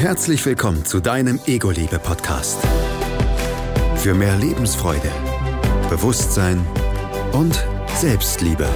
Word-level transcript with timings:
Herzlich 0.00 0.46
willkommen 0.46 0.86
zu 0.86 0.98
deinem 0.98 1.38
Ego-Liebe-Podcast. 1.44 2.58
Für 3.96 4.14
mehr 4.14 4.34
Lebensfreude, 4.38 5.12
Bewusstsein 5.90 6.66
und 7.32 7.62
Selbstliebe. 7.96 8.66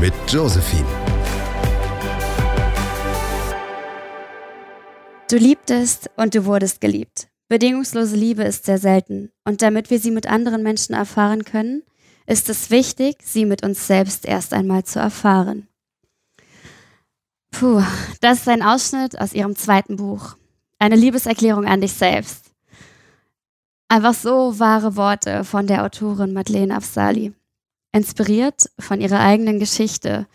Mit 0.00 0.12
Josephine. 0.28 0.86
Du 5.28 5.36
liebtest 5.36 6.08
und 6.16 6.36
du 6.36 6.44
wurdest 6.44 6.80
geliebt. 6.80 7.26
Bedingungslose 7.48 8.14
Liebe 8.14 8.44
ist 8.44 8.66
sehr 8.66 8.78
selten. 8.78 9.32
Und 9.44 9.62
damit 9.62 9.90
wir 9.90 9.98
sie 9.98 10.12
mit 10.12 10.28
anderen 10.28 10.62
Menschen 10.62 10.94
erfahren 10.94 11.42
können, 11.42 11.82
ist 12.28 12.48
es 12.48 12.70
wichtig, 12.70 13.16
sie 13.24 13.46
mit 13.46 13.64
uns 13.64 13.88
selbst 13.88 14.24
erst 14.24 14.52
einmal 14.52 14.84
zu 14.84 15.00
erfahren. 15.00 15.66
Puh, 17.58 17.82
das 18.20 18.40
ist 18.40 18.48
ein 18.48 18.62
Ausschnitt 18.62 19.18
aus 19.18 19.32
ihrem 19.32 19.56
zweiten 19.56 19.96
Buch. 19.96 20.36
Eine 20.78 20.94
Liebeserklärung 20.94 21.64
an 21.64 21.80
dich 21.80 21.94
selbst. 21.94 22.52
Einfach 23.88 24.12
so 24.12 24.58
wahre 24.58 24.96
Worte 24.96 25.42
von 25.42 25.66
der 25.66 25.82
Autorin 25.82 26.34
Madeleine 26.34 26.76
Afsali. 26.76 27.32
Inspiriert 27.92 28.68
von 28.78 29.00
ihrer 29.00 29.20
eigenen 29.20 29.58
Geschichte 29.58 30.26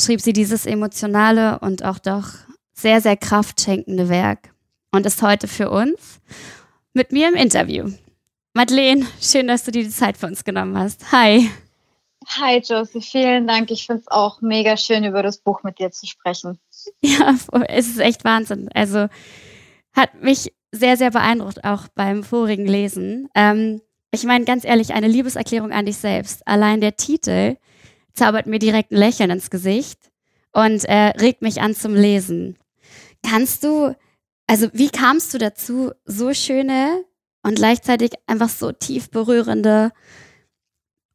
schrieb 0.00 0.22
sie 0.22 0.32
dieses 0.32 0.64
emotionale 0.64 1.58
und 1.58 1.84
auch 1.84 1.98
doch 1.98 2.28
sehr, 2.72 3.02
sehr 3.02 3.18
kraftschenkende 3.18 4.08
Werk 4.08 4.54
und 4.92 5.04
ist 5.04 5.20
heute 5.20 5.48
für 5.48 5.68
uns 5.68 6.20
mit 6.94 7.12
mir 7.12 7.28
im 7.28 7.34
Interview. 7.34 7.92
Madeleine, 8.54 9.06
schön, 9.20 9.46
dass 9.46 9.64
du 9.64 9.72
dir 9.72 9.84
die 9.84 9.90
Zeit 9.90 10.16
für 10.16 10.26
uns 10.26 10.42
genommen 10.42 10.78
hast. 10.78 11.12
Hi. 11.12 11.50
Hi 12.28 12.58
Josie, 12.58 13.00
vielen 13.00 13.46
Dank. 13.46 13.70
Ich 13.70 13.86
finde 13.86 14.02
es 14.02 14.08
auch 14.08 14.40
mega 14.40 14.76
schön, 14.76 15.04
über 15.04 15.22
das 15.22 15.38
Buch 15.38 15.62
mit 15.62 15.78
dir 15.78 15.90
zu 15.90 16.06
sprechen. 16.06 16.58
Ja, 17.00 17.36
es 17.68 17.86
ist 17.86 18.00
echt 18.00 18.24
Wahnsinn. 18.24 18.68
Also 18.74 19.06
hat 19.92 20.20
mich 20.20 20.52
sehr, 20.72 20.96
sehr 20.96 21.10
beeindruckt, 21.12 21.62
auch 21.64 21.86
beim 21.94 22.24
vorigen 22.24 22.66
Lesen. 22.66 23.28
Ähm, 23.36 23.80
ich 24.10 24.24
meine, 24.24 24.44
ganz 24.44 24.64
ehrlich, 24.64 24.92
eine 24.92 25.06
Liebeserklärung 25.06 25.70
an 25.70 25.86
dich 25.86 25.98
selbst. 25.98 26.46
Allein 26.46 26.80
der 26.80 26.96
Titel 26.96 27.56
zaubert 28.14 28.46
mir 28.46 28.58
direkt 28.58 28.90
ein 28.90 28.96
Lächeln 28.98 29.30
ins 29.30 29.50
Gesicht 29.50 29.98
und 30.52 30.84
äh, 30.86 31.12
regt 31.18 31.42
mich 31.42 31.60
an 31.60 31.74
zum 31.74 31.94
Lesen. 31.94 32.58
Kannst 33.24 33.64
du, 33.64 33.94
also 34.46 34.68
wie 34.72 34.90
kamst 34.90 35.32
du 35.34 35.38
dazu, 35.38 35.92
so 36.04 36.34
schöne 36.34 37.04
und 37.42 37.56
gleichzeitig 37.56 38.12
einfach 38.26 38.48
so 38.48 38.72
tief 38.72 39.10
berührende 39.10 39.92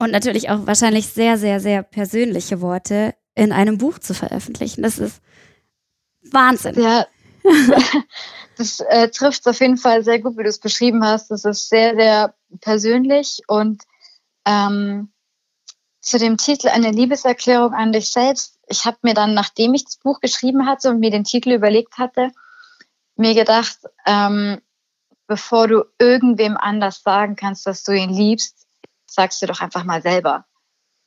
und 0.08 0.14
natürlich 0.14 0.50
auch 0.50 0.66
wahrscheinlich 0.66 1.08
sehr, 1.08 1.38
sehr, 1.38 1.60
sehr 1.60 1.84
persönliche 1.84 2.62
Worte 2.62 3.14
in 3.36 3.52
einem 3.52 3.78
Buch 3.78 4.00
zu 4.00 4.14
veröffentlichen. 4.14 4.82
Das 4.82 5.00
ist 5.00 5.22
Wahnsinn. 6.32 6.82
Ja, 6.82 7.06
das 8.58 8.80
äh, 8.80 9.10
trifft 9.10 9.46
auf 9.48 9.60
jeden 9.60 9.76
Fall 9.76 10.06
sehr 10.06 10.20
gut, 10.20 10.38
wie 10.38 10.44
du 10.44 10.50
es 10.50 10.60
beschrieben 10.60 11.04
hast. 11.04 11.30
Das 11.30 11.44
ist 11.44 11.68
sehr, 11.68 11.94
sehr 11.96 12.34
persönlich 12.62 13.42
und 13.48 13.84
ähm, 14.46 15.12
zu 16.00 16.18
dem 16.20 16.38
Titel 16.38 16.70
eine 16.70 16.92
Liebeserklärung 16.92 17.74
an 17.74 17.92
dich 17.92 18.10
selbst. 18.10 18.60
Ich 18.68 18.86
habe 18.86 18.98
mir 19.02 19.14
dann, 19.14 19.34
nachdem 19.34 19.74
ich 19.74 19.84
das 19.84 19.98
Buch 19.98 20.22
geschrieben 20.22 20.66
hatte 20.66 20.90
und 20.90 21.02
mir 21.02 21.12
den 21.12 21.26
Titel 21.26 21.52
überlegt 21.52 21.98
hatte, 21.98 22.32
mir 23.18 23.34
gedacht, 23.34 23.80
ähm, 24.06 24.62
bevor 25.28 25.68
du 25.68 25.84
irgendwem 26.00 26.56
anders 26.56 27.04
sagen 27.04 27.36
kannst, 27.36 27.68
dass 27.68 27.84
du 27.84 27.92
ihn 27.92 28.10
liebst, 28.10 28.67
sagst 29.18 29.42
du 29.42 29.48
doch 29.48 29.60
einfach 29.60 29.84
mal 29.84 30.02
selber. 30.02 30.46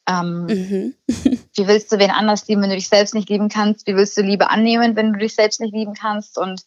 Ähm, 0.07 0.47
mhm. 0.47 0.95
wie 1.09 1.67
willst 1.67 1.93
du 1.93 1.99
wen 1.99 2.11
anders 2.11 2.47
lieben, 2.49 2.61
wenn 2.61 2.71
du 2.71 2.77
dich 2.77 2.89
selbst 2.89 3.15
nicht 3.15 3.31
lieben 3.31 3.49
kannst? 3.49 3.87
Wie 3.87 3.95
willst 3.95 4.17
du 4.17 4.23
Liebe 4.23 4.51
annehmen, 4.51 4.97
wenn 4.97 5.13
du 5.13 5.19
dich 5.19 5.35
selbst 5.35 5.61
nicht 5.61 5.73
lieben 5.73 5.95
kannst? 5.95 6.37
Und 6.37 6.63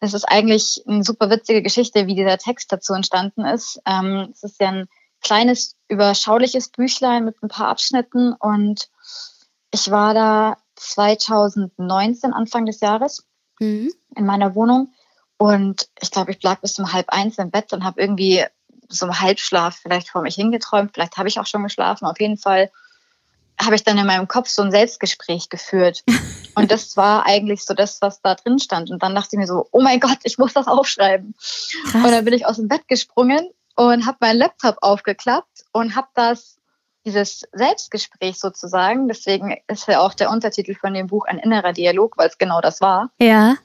das 0.00 0.14
ist 0.14 0.24
eigentlich 0.24 0.82
eine 0.86 1.04
super 1.04 1.28
witzige 1.30 1.62
Geschichte, 1.62 2.06
wie 2.06 2.14
dieser 2.14 2.38
Text 2.38 2.72
dazu 2.72 2.94
entstanden 2.94 3.44
ist. 3.44 3.80
Ähm, 3.86 4.30
es 4.32 4.42
ist 4.42 4.60
ja 4.60 4.68
ein 4.68 4.88
kleines, 5.20 5.76
überschauliches 5.88 6.70
Büchlein 6.70 7.24
mit 7.24 7.42
ein 7.42 7.48
paar 7.48 7.68
Abschnitten 7.68 8.32
und 8.32 8.88
ich 9.72 9.90
war 9.90 10.14
da 10.14 10.56
2019, 10.76 12.32
Anfang 12.32 12.64
des 12.64 12.80
Jahres, 12.80 13.26
mhm. 13.58 13.92
in 14.14 14.24
meiner 14.24 14.54
Wohnung 14.54 14.94
und 15.36 15.88
ich 16.00 16.10
glaube, 16.10 16.30
ich 16.32 16.42
lag 16.42 16.60
bis 16.60 16.78
um 16.78 16.92
halb 16.92 17.10
eins 17.10 17.38
im 17.38 17.50
Bett 17.50 17.72
und 17.72 17.84
habe 17.84 18.00
irgendwie 18.00 18.44
so 18.88 19.06
im 19.06 19.20
Halbschlaf 19.20 19.76
vielleicht 19.76 20.10
vor 20.10 20.22
mich 20.22 20.34
hingeträumt. 20.34 20.92
Vielleicht 20.94 21.16
habe 21.16 21.28
ich 21.28 21.38
auch 21.38 21.46
schon 21.46 21.62
geschlafen. 21.62 22.06
Auf 22.06 22.20
jeden 22.20 22.38
Fall 22.38 22.70
habe 23.60 23.74
ich 23.74 23.84
dann 23.84 23.98
in 23.98 24.06
meinem 24.06 24.28
Kopf 24.28 24.48
so 24.48 24.62
ein 24.62 24.70
Selbstgespräch 24.70 25.48
geführt. 25.48 26.04
Und 26.54 26.70
das 26.70 26.96
war 26.96 27.26
eigentlich 27.26 27.64
so 27.64 27.74
das, 27.74 28.00
was 28.02 28.20
da 28.20 28.34
drin 28.34 28.58
stand. 28.58 28.90
Und 28.90 29.02
dann 29.02 29.14
dachte 29.14 29.30
ich 29.32 29.38
mir 29.38 29.46
so, 29.46 29.68
oh 29.70 29.80
mein 29.80 30.00
Gott, 30.00 30.18
ich 30.24 30.38
muss 30.38 30.54
das 30.54 30.66
aufschreiben. 30.66 31.34
Krass. 31.84 32.04
Und 32.04 32.10
dann 32.10 32.24
bin 32.24 32.34
ich 32.34 32.46
aus 32.46 32.56
dem 32.56 32.68
Bett 32.68 32.88
gesprungen 32.88 33.50
und 33.76 34.06
habe 34.06 34.18
meinen 34.20 34.38
Laptop 34.38 34.78
aufgeklappt 34.80 35.64
und 35.72 35.94
habe 35.94 36.08
das, 36.14 36.58
dieses 37.04 37.44
Selbstgespräch 37.52 38.38
sozusagen, 38.38 39.06
deswegen 39.06 39.56
ist 39.68 39.86
ja 39.86 40.00
auch 40.00 40.14
der 40.14 40.30
Untertitel 40.30 40.74
von 40.74 40.94
dem 40.94 41.06
Buch 41.06 41.26
ein 41.26 41.38
innerer 41.38 41.72
Dialog, 41.72 42.18
weil 42.18 42.28
es 42.28 42.38
genau 42.38 42.60
das 42.60 42.80
war. 42.80 43.10
Ja 43.20 43.56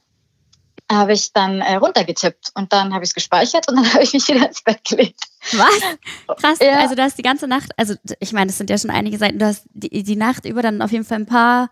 habe 0.91 1.13
ich 1.13 1.33
dann 1.33 1.61
äh, 1.61 1.75
runtergetippt 1.75 2.51
und 2.55 2.73
dann 2.73 2.93
habe 2.93 3.03
ich 3.03 3.09
es 3.09 3.13
gespeichert 3.13 3.67
und 3.69 3.75
dann 3.77 3.85
habe 3.93 4.03
ich 4.03 4.13
mich 4.13 4.27
wieder 4.27 4.47
ins 4.47 4.61
Bett 4.61 4.83
gelegt. 4.83 5.19
Was? 5.51 6.37
Krass. 6.37 6.59
Ja. 6.59 6.79
Also 6.79 6.95
du 6.95 7.01
hast 7.01 7.17
die 7.17 7.23
ganze 7.23 7.47
Nacht, 7.47 7.71
also 7.77 7.95
ich 8.19 8.33
meine, 8.33 8.49
es 8.49 8.57
sind 8.57 8.69
ja 8.69 8.77
schon 8.77 8.89
einige 8.89 9.17
Seiten, 9.17 9.39
du 9.39 9.45
hast 9.45 9.65
die, 9.73 10.03
die 10.03 10.15
Nacht 10.15 10.45
über 10.45 10.61
dann 10.61 10.81
auf 10.81 10.91
jeden 10.91 11.05
Fall 11.05 11.19
ein 11.19 11.25
paar, 11.25 11.69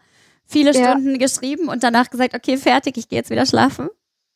viele 0.51 0.73
Stunden 0.73 1.11
ja. 1.11 1.17
geschrieben 1.17 1.69
und 1.69 1.83
danach 1.83 2.09
gesagt, 2.09 2.35
okay, 2.35 2.57
fertig, 2.57 2.97
ich 2.97 3.07
gehe 3.07 3.19
jetzt 3.19 3.29
wieder 3.29 3.45
schlafen. 3.45 3.89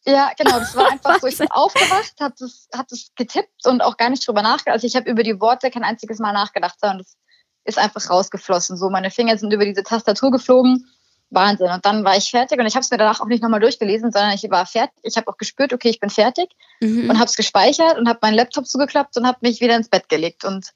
Ja, 0.05 0.31
genau. 0.37 0.59
Das 0.59 0.75
war 0.75 0.89
einfach 0.91 1.19
so, 1.19 1.27
ich 1.27 1.37
bin 1.37 1.51
aufgewacht, 1.51 2.13
habe 2.19 2.35
das, 2.39 2.67
hab 2.73 2.87
das 2.87 3.11
getippt 3.15 3.65
und 3.65 3.81
auch 3.81 3.97
gar 3.97 4.09
nicht 4.09 4.25
drüber 4.25 4.41
nachgedacht. 4.41 4.75
Also 4.75 4.87
ich 4.87 4.95
habe 4.95 5.09
über 5.09 5.23
die 5.23 5.39
Worte 5.39 5.69
kein 5.71 5.83
einziges 5.83 6.19
Mal 6.19 6.31
nachgedacht, 6.31 6.79
sondern 6.79 6.99
das 6.99 7.17
ist 7.65 7.77
einfach 7.77 8.09
rausgeflossen. 8.09 8.77
So, 8.77 8.89
meine 8.89 9.11
Finger 9.11 9.37
sind 9.37 9.51
über 9.51 9.65
diese 9.65 9.83
Tastatur 9.83 10.31
geflogen 10.31 10.85
Wahnsinn. 11.29 11.71
Und 11.71 11.85
dann 11.85 12.03
war 12.03 12.15
ich 12.15 12.29
fertig 12.29 12.59
und 12.59 12.65
ich 12.65 12.75
habe 12.75 12.83
es 12.83 12.91
mir 12.91 12.97
danach 12.97 13.19
auch 13.19 13.27
nicht 13.27 13.43
nochmal 13.43 13.59
durchgelesen, 13.59 14.11
sondern 14.11 14.33
ich 14.33 14.49
war 14.49 14.65
fertig. 14.65 14.97
Ich 15.03 15.17
habe 15.17 15.27
auch 15.27 15.37
gespürt, 15.37 15.73
okay, 15.73 15.89
ich 15.89 15.99
bin 15.99 16.09
fertig 16.09 16.49
mhm. 16.81 17.09
und 17.09 17.15
habe 17.17 17.25
es 17.25 17.35
gespeichert 17.35 17.97
und 17.97 18.07
habe 18.07 18.19
meinen 18.21 18.35
Laptop 18.35 18.67
zugeklappt 18.67 19.17
und 19.17 19.27
habe 19.27 19.39
mich 19.41 19.61
wieder 19.61 19.75
ins 19.75 19.89
Bett 19.89 20.09
gelegt. 20.09 20.45
Und 20.45 20.71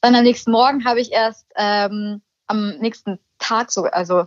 dann 0.00 0.14
am 0.14 0.24
nächsten 0.24 0.50
Morgen 0.50 0.84
habe 0.84 1.00
ich 1.00 1.12
erst 1.12 1.46
ähm, 1.56 2.22
am 2.46 2.70
nächsten 2.78 3.18
Tag 3.38 3.70
so, 3.70 3.84
also 3.84 4.26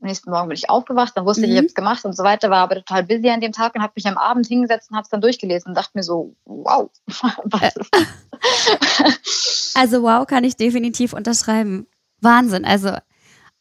am 0.00 0.08
nächsten 0.08 0.30
Morgen 0.30 0.48
bin 0.48 0.56
ich 0.56 0.68
aufgewacht, 0.68 1.12
dann 1.16 1.24
wusste 1.24 1.42
mhm. 1.42 1.46
ich, 1.46 1.52
ich 1.52 1.58
habe 1.58 1.66
es 1.66 1.74
gemacht 1.74 2.04
und 2.04 2.14
so 2.14 2.22
weiter, 2.22 2.50
war 2.50 2.58
aber 2.58 2.76
total 2.76 3.02
busy 3.04 3.30
an 3.30 3.40
dem 3.40 3.52
Tag 3.52 3.74
und 3.74 3.82
habe 3.82 3.94
mich 3.96 4.06
am 4.06 4.18
Abend 4.18 4.46
hingesetzt 4.46 4.90
und 4.90 4.96
habe 4.96 5.04
es 5.04 5.10
dann 5.10 5.20
durchgelesen 5.20 5.70
und 5.70 5.74
dachte 5.74 5.92
mir 5.94 6.02
so, 6.02 6.36
wow, 6.44 6.90
was 7.44 7.76
ist 7.76 7.90
das? 7.92 9.16
Also 9.76 10.02
wow, 10.02 10.26
kann 10.26 10.42
ich 10.42 10.56
definitiv 10.56 11.12
unterschreiben. 11.12 11.86
Wahnsinn. 12.22 12.64
Also 12.64 12.96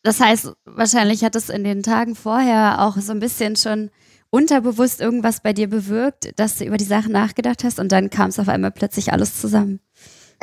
das 0.06 0.20
heißt, 0.20 0.54
wahrscheinlich 0.66 1.24
hat 1.24 1.36
es 1.36 1.50
in 1.50 1.64
den 1.64 1.82
Tagen 1.82 2.14
vorher 2.14 2.84
auch 2.84 2.96
so 2.98 3.12
ein 3.12 3.20
bisschen 3.20 3.56
schon 3.56 3.90
unterbewusst 4.30 5.02
irgendwas 5.02 5.42
bei 5.42 5.52
dir 5.52 5.68
bewirkt, 5.68 6.40
dass 6.40 6.60
du 6.60 6.66
über 6.66 6.78
die 6.78 6.86
Sachen 6.86 7.12
nachgedacht 7.12 7.64
hast 7.64 7.80
und 7.80 7.92
dann 7.92 8.12
kam 8.12 8.30
es 8.30 8.38
auf 8.38 8.48
einmal 8.48 8.70
plötzlich 8.70 9.12
alles 9.12 9.42
zusammen. 9.42 9.80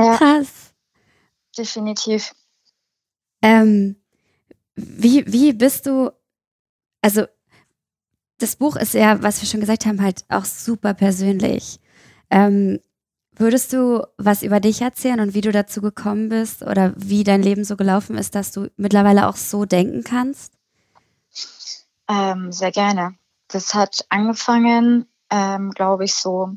Ja, 0.00 0.16
Krass. 0.16 0.74
Definitiv. 1.56 2.32
Ähm, 3.40 3.94
wie, 4.74 5.30
wie 5.30 5.52
bist 5.52 5.86
du, 5.86 6.10
also 7.00 7.26
das 8.38 8.56
Buch 8.56 8.74
ist 8.74 8.94
ja, 8.94 9.22
was 9.22 9.40
wir 9.40 9.48
schon 9.48 9.60
gesagt 9.60 9.86
haben, 9.86 10.02
halt 10.02 10.24
auch 10.28 10.44
super 10.44 10.92
persönlich. 10.92 11.78
Ähm, 12.30 12.80
Würdest 13.34 13.72
du 13.72 14.06
was 14.18 14.42
über 14.42 14.60
dich 14.60 14.82
erzählen 14.82 15.20
und 15.20 15.34
wie 15.34 15.40
du 15.40 15.52
dazu 15.52 15.80
gekommen 15.80 16.28
bist 16.28 16.62
oder 16.62 16.92
wie 16.96 17.24
dein 17.24 17.42
Leben 17.42 17.64
so 17.64 17.76
gelaufen 17.76 18.18
ist, 18.18 18.34
dass 18.34 18.52
du 18.52 18.70
mittlerweile 18.76 19.26
auch 19.26 19.36
so 19.36 19.64
denken 19.64 20.04
kannst? 20.04 20.52
Ähm, 22.08 22.52
sehr 22.52 22.72
gerne. 22.72 23.14
Das 23.48 23.74
hat 23.74 24.04
angefangen, 24.10 25.06
ähm, 25.30 25.70
glaube 25.70 26.04
ich, 26.04 26.14
so, 26.14 26.50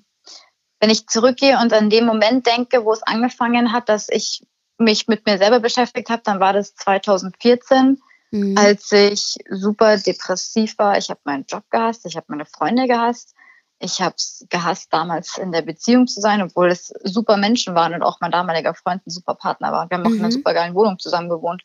wenn 0.82 0.90
ich 0.90 1.08
zurückgehe 1.08 1.60
und 1.60 1.72
an 1.72 1.90
den 1.90 2.06
Moment 2.06 2.46
denke, 2.46 2.84
wo 2.84 2.92
es 2.92 3.04
angefangen 3.04 3.72
hat, 3.72 3.88
dass 3.88 4.10
ich 4.10 4.46
mich 4.78 5.08
mit 5.08 5.26
mir 5.26 5.38
selber 5.38 5.62
beschäftigt 5.62 6.10
habe, 6.10 6.24
dann 6.26 6.42
war 6.42 6.52
das 6.52 6.76
2014, 6.76 8.02
mhm. 8.32 8.58
als 8.58 8.92
ich 8.92 9.38
super 9.50 9.98
depressiv 9.98 10.78
war. 10.78 10.98
Ich 10.98 11.10
habe 11.10 11.22
meinen 11.24 11.46
Job 11.48 11.64
gehasst, 11.70 12.06
ich 12.06 12.18
habe 12.18 12.26
meine 12.28 12.46
Freunde 12.46 12.86
gehasst 12.86 13.34
ich 13.80 14.02
habe 14.02 14.16
es 14.18 14.46
gehasst, 14.50 14.94
damals 14.94 15.38
in 15.38 15.52
der 15.52 15.62
Beziehung 15.62 16.08
zu 16.08 16.22
sein, 16.22 16.42
obwohl 16.42 16.70
es 16.70 16.94
super 17.04 17.38
Menschen 17.38 17.76
waren 17.76 17.94
und 17.94 18.04
auch 18.04 18.20
mein 18.22 18.32
damaliger 18.32 18.74
Freund 18.74 19.06
ein 19.06 19.10
super 19.10 19.36
Partner 19.36 19.72
war. 19.72 19.90
Wir 19.90 19.98
haben 19.98 20.04
mhm. 20.04 20.08
auch 20.08 20.12
in 20.12 20.20
einer 20.20 20.28
mhm. 20.30 20.34
super 20.34 20.54
geilen 20.54 20.76
Wohnung 20.76 21.00
zusammen 21.00 21.30
gewohnt. 21.30 21.64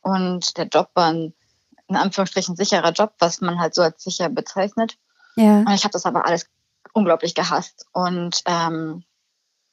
Und 0.00 0.56
der 0.56 0.66
Job 0.66 0.90
war 0.94 1.12
ein, 1.12 1.34
in 1.88 1.96
Anführungsstrichen, 1.96 2.56
sicherer 2.56 2.92
Job, 2.92 3.14
was 3.18 3.40
man 3.40 3.58
halt 3.60 3.74
so 3.74 3.82
als 3.82 4.02
sicher 4.02 4.28
bezeichnet. 4.28 4.98
Ja. 5.36 5.58
Und 5.58 5.72
ich 5.72 5.84
habe 5.84 5.92
das 5.92 6.06
aber 6.06 6.26
alles 6.26 6.46
unglaublich 6.92 7.34
gehasst. 7.34 7.86
Und 7.92 8.42
ähm, 8.46 9.04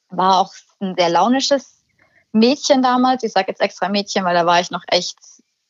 war 0.08 0.38
auch 0.38 0.52
ein 0.80 0.94
sehr 0.96 1.10
launisches 1.10 1.84
Mädchen 2.32 2.82
damals. 2.82 3.24
Ich 3.24 3.32
sage 3.32 3.48
jetzt 3.48 3.60
extra 3.60 3.88
Mädchen, 3.88 4.24
weil 4.24 4.34
da 4.34 4.46
war 4.46 4.60
ich 4.60 4.70
noch 4.70 4.84
echt 4.86 5.18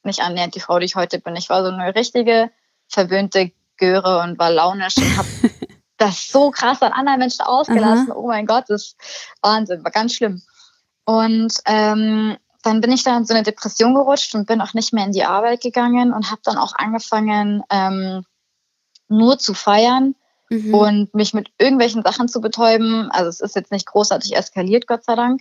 nicht 0.04 0.20
annähernd 0.20 0.54
die 0.54 0.60
Frau, 0.60 0.78
die 0.78 0.86
ich 0.86 0.96
heute 0.96 1.18
bin. 1.20 1.36
Ich 1.36 1.48
war 1.48 1.62
so 1.64 1.70
eine 1.70 1.94
richtige, 1.94 2.50
verwöhnte 2.88 3.52
Göre 3.76 4.20
und 4.20 4.38
war 4.38 4.50
launisch 4.50 4.96
und 4.96 5.16
habe 5.16 5.28
das 6.02 6.28
so 6.28 6.50
krass 6.50 6.82
an 6.82 6.92
anderen 6.92 7.20
Menschen 7.20 7.42
ausgelassen. 7.42 8.10
Aha. 8.10 8.18
Oh 8.18 8.26
mein 8.26 8.46
Gott, 8.46 8.64
das 8.68 8.82
ist 8.82 8.96
Wahnsinn, 9.40 9.84
war 9.84 9.90
ganz 9.90 10.14
schlimm. 10.14 10.42
Und 11.04 11.54
ähm, 11.66 12.36
dann 12.62 12.80
bin 12.80 12.92
ich 12.92 13.02
da 13.02 13.16
in 13.16 13.24
so 13.24 13.34
eine 13.34 13.42
Depression 13.42 13.94
gerutscht 13.94 14.34
und 14.34 14.46
bin 14.46 14.60
auch 14.60 14.74
nicht 14.74 14.92
mehr 14.92 15.04
in 15.04 15.12
die 15.12 15.24
Arbeit 15.24 15.62
gegangen 15.62 16.12
und 16.12 16.30
habe 16.30 16.40
dann 16.44 16.58
auch 16.58 16.74
angefangen, 16.76 17.62
ähm, 17.70 18.24
nur 19.08 19.38
zu 19.38 19.54
feiern 19.54 20.14
mhm. 20.48 20.74
und 20.74 21.14
mich 21.14 21.34
mit 21.34 21.50
irgendwelchen 21.58 22.02
Sachen 22.02 22.28
zu 22.28 22.40
betäuben. 22.40 23.10
Also 23.10 23.28
es 23.28 23.40
ist 23.40 23.56
jetzt 23.56 23.72
nicht 23.72 23.86
großartig 23.86 24.36
eskaliert, 24.36 24.86
Gott 24.86 25.04
sei 25.04 25.16
Dank. 25.16 25.40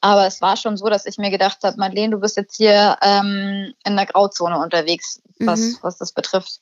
Aber 0.00 0.26
es 0.26 0.40
war 0.40 0.56
schon 0.56 0.76
so, 0.76 0.88
dass 0.88 1.06
ich 1.06 1.18
mir 1.18 1.30
gedacht 1.30 1.58
habe, 1.62 1.76
Madeleine, 1.78 2.10
du 2.10 2.18
bist 2.18 2.36
jetzt 2.36 2.56
hier 2.56 2.96
ähm, 3.02 3.72
in 3.84 3.96
der 3.96 4.06
Grauzone 4.06 4.58
unterwegs, 4.58 5.22
was, 5.38 5.60
mhm. 5.60 5.78
was 5.82 5.98
das 5.98 6.12
betrifft. 6.12 6.60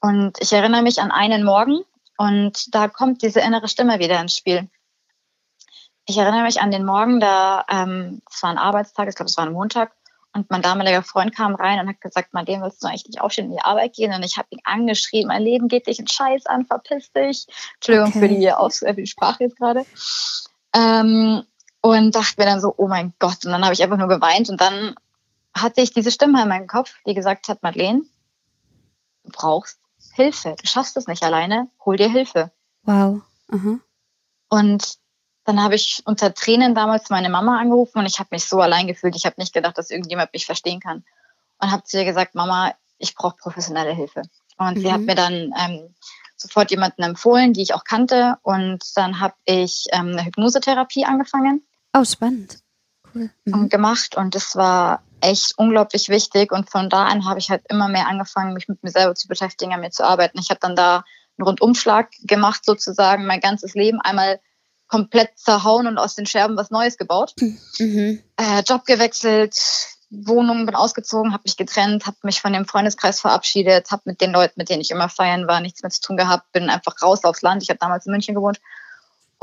Und 0.00 0.38
ich 0.40 0.52
erinnere 0.52 0.82
mich 0.82 1.00
an 1.00 1.10
einen 1.10 1.44
Morgen 1.44 1.80
und 2.16 2.74
da 2.74 2.88
kommt 2.88 3.22
diese 3.22 3.40
innere 3.40 3.68
Stimme 3.68 3.98
wieder 3.98 4.20
ins 4.20 4.36
Spiel. 4.36 4.68
Ich 6.06 6.18
erinnere 6.18 6.42
mich 6.42 6.60
an 6.60 6.70
den 6.70 6.84
Morgen, 6.84 7.20
da 7.20 7.64
ähm, 7.68 8.20
es 8.30 8.42
war 8.42 8.50
ein 8.50 8.58
Arbeitstag, 8.58 9.08
ich 9.08 9.14
glaube, 9.14 9.30
es 9.30 9.36
war 9.36 9.46
ein 9.46 9.52
Montag, 9.52 9.92
und 10.34 10.50
mein 10.50 10.62
damaliger 10.62 11.02
Freund 11.02 11.34
kam 11.34 11.54
rein 11.54 11.78
und 11.78 11.88
hat 11.88 12.00
gesagt, 12.00 12.34
Marlene, 12.34 12.64
willst 12.64 12.82
du 12.82 12.88
eigentlich 12.88 13.06
nicht 13.06 13.20
aufstehen 13.20 13.46
in 13.46 13.52
die 13.52 13.62
Arbeit 13.62 13.94
gehen? 13.94 14.12
Und 14.12 14.24
ich 14.24 14.36
habe 14.36 14.48
ihn 14.50 14.58
angeschrieben, 14.64 15.28
mein 15.28 15.42
Leben 15.42 15.68
geht 15.68 15.86
dich 15.86 16.00
einen 16.00 16.08
Scheiß 16.08 16.46
an, 16.46 16.66
verpiss 16.66 17.12
dich. 17.12 17.46
Entschuldigung 17.74 18.08
okay. 18.08 18.18
für, 18.18 18.28
die, 18.28 18.50
Aus 18.50 18.82
äh, 18.82 18.92
für 18.94 19.00
die 19.00 19.06
Sprache 19.06 19.44
jetzt 19.44 19.56
gerade. 19.56 19.86
Ähm, 20.74 21.44
und 21.82 22.14
dachte 22.16 22.34
mir 22.38 22.46
dann 22.46 22.60
so, 22.60 22.74
oh 22.76 22.88
mein 22.88 23.14
Gott. 23.20 23.44
Und 23.44 23.52
dann 23.52 23.62
habe 23.62 23.74
ich 23.74 23.82
einfach 23.82 23.96
nur 23.96 24.08
geweint 24.08 24.50
und 24.50 24.60
dann 24.60 24.96
hatte 25.56 25.82
ich 25.82 25.92
diese 25.92 26.10
Stimme 26.10 26.42
in 26.42 26.48
meinem 26.48 26.66
Kopf, 26.66 26.92
die 27.06 27.14
gesagt 27.14 27.46
hat, 27.46 27.62
Madeleine, 27.62 28.02
du 29.22 29.30
brauchst 29.30 29.78
Hilfe. 30.14 30.54
Du 30.60 30.66
schaffst 30.66 30.96
es 30.96 31.06
nicht 31.06 31.22
alleine, 31.22 31.68
hol 31.84 31.96
dir 31.96 32.08
Hilfe. 32.08 32.52
Wow. 32.82 33.22
Uh 33.50 33.78
Und 34.48 34.98
dann 35.44 35.62
habe 35.62 35.74
ich 35.74 36.02
unter 36.06 36.32
Tränen 36.32 36.74
damals 36.74 37.10
meine 37.10 37.28
Mama 37.28 37.58
angerufen 37.58 37.98
und 37.98 38.06
ich 38.06 38.18
habe 38.18 38.28
mich 38.32 38.46
so 38.46 38.60
allein 38.60 38.86
gefühlt. 38.86 39.16
Ich 39.16 39.26
habe 39.26 39.36
nicht 39.38 39.52
gedacht, 39.52 39.76
dass 39.76 39.90
irgendjemand 39.90 40.32
mich 40.32 40.46
verstehen 40.46 40.80
kann. 40.80 41.04
Und 41.58 41.70
habe 41.70 41.84
zu 41.84 41.98
ihr 41.98 42.04
gesagt, 42.04 42.34
Mama, 42.34 42.74
ich 42.98 43.14
brauche 43.14 43.36
professionelle 43.36 43.92
Hilfe. 43.92 44.22
Und 44.56 44.78
mhm. 44.78 44.80
sie 44.80 44.92
hat 44.92 45.00
mhm. 45.00 45.06
mir 45.06 45.14
dann 45.14 45.52
ähm, 45.58 45.94
sofort 46.36 46.70
jemanden 46.70 47.02
empfohlen, 47.02 47.52
die 47.52 47.62
ich 47.62 47.74
auch 47.74 47.84
kannte. 47.84 48.38
Und 48.42 48.84
dann 48.96 49.20
habe 49.20 49.34
ich 49.44 49.86
ähm, 49.92 50.08
eine 50.08 50.24
Hypnosetherapie 50.24 51.04
angefangen. 51.04 51.66
Oh, 51.92 52.04
spannend. 52.04 52.58
Cool. 53.14 53.30
Mhm. 53.44 53.54
Und 53.54 53.68
gemacht. 53.70 54.16
Und 54.16 54.34
das 54.34 54.56
war 54.56 55.02
echt 55.24 55.54
unglaublich 55.56 56.08
wichtig. 56.08 56.52
Und 56.52 56.70
von 56.70 56.88
da 56.90 57.04
an 57.04 57.24
habe 57.24 57.38
ich 57.38 57.50
halt 57.50 57.62
immer 57.68 57.88
mehr 57.88 58.06
angefangen, 58.08 58.54
mich 58.54 58.68
mit 58.68 58.82
mir 58.82 58.90
selber 58.90 59.14
zu 59.14 59.28
beschäftigen, 59.28 59.72
an 59.72 59.80
mir 59.80 59.90
zu 59.90 60.04
arbeiten. 60.04 60.38
Ich 60.38 60.50
habe 60.50 60.60
dann 60.60 60.76
da 60.76 61.04
einen 61.36 61.46
Rundumschlag 61.46 62.10
gemacht, 62.22 62.64
sozusagen, 62.64 63.26
mein 63.26 63.40
ganzes 63.40 63.74
Leben. 63.74 64.00
Einmal 64.00 64.40
komplett 64.86 65.38
zerhauen 65.38 65.86
und 65.86 65.98
aus 65.98 66.14
den 66.14 66.26
Scherben 66.26 66.56
was 66.56 66.70
Neues 66.70 66.96
gebaut. 66.96 67.34
Mhm. 67.78 68.22
Äh, 68.36 68.62
Job 68.66 68.84
gewechselt, 68.84 69.56
Wohnung, 70.10 70.66
bin 70.66 70.74
ausgezogen, 70.74 71.32
habe 71.32 71.42
mich 71.44 71.56
getrennt, 71.56 72.06
habe 72.06 72.16
mich 72.22 72.40
von 72.40 72.52
dem 72.52 72.66
Freundeskreis 72.66 73.20
verabschiedet, 73.20 73.90
habe 73.90 74.02
mit 74.04 74.20
den 74.20 74.32
Leuten, 74.32 74.54
mit 74.56 74.68
denen 74.68 74.82
ich 74.82 74.90
immer 74.90 75.08
feiern 75.08 75.48
war, 75.48 75.60
nichts 75.60 75.82
mehr 75.82 75.90
zu 75.90 76.02
tun 76.02 76.16
gehabt, 76.16 76.52
bin 76.52 76.70
einfach 76.70 76.94
raus 77.02 77.24
aufs 77.24 77.42
Land. 77.42 77.62
Ich 77.62 77.70
habe 77.70 77.78
damals 77.78 78.06
in 78.06 78.12
München 78.12 78.34
gewohnt. 78.34 78.60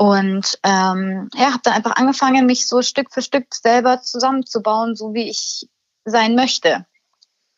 Und 0.02 0.58
ähm, 0.64 1.30
ja, 1.32 1.52
habe 1.52 1.60
dann 1.62 1.74
einfach 1.74 1.94
angefangen, 1.94 2.44
mich 2.44 2.66
so 2.66 2.82
Stück 2.82 3.12
für 3.12 3.22
Stück 3.22 3.54
selber 3.54 4.02
zusammenzubauen, 4.02 4.96
so 4.96 5.14
wie 5.14 5.30
ich 5.30 5.68
sein 6.04 6.34
möchte. 6.34 6.86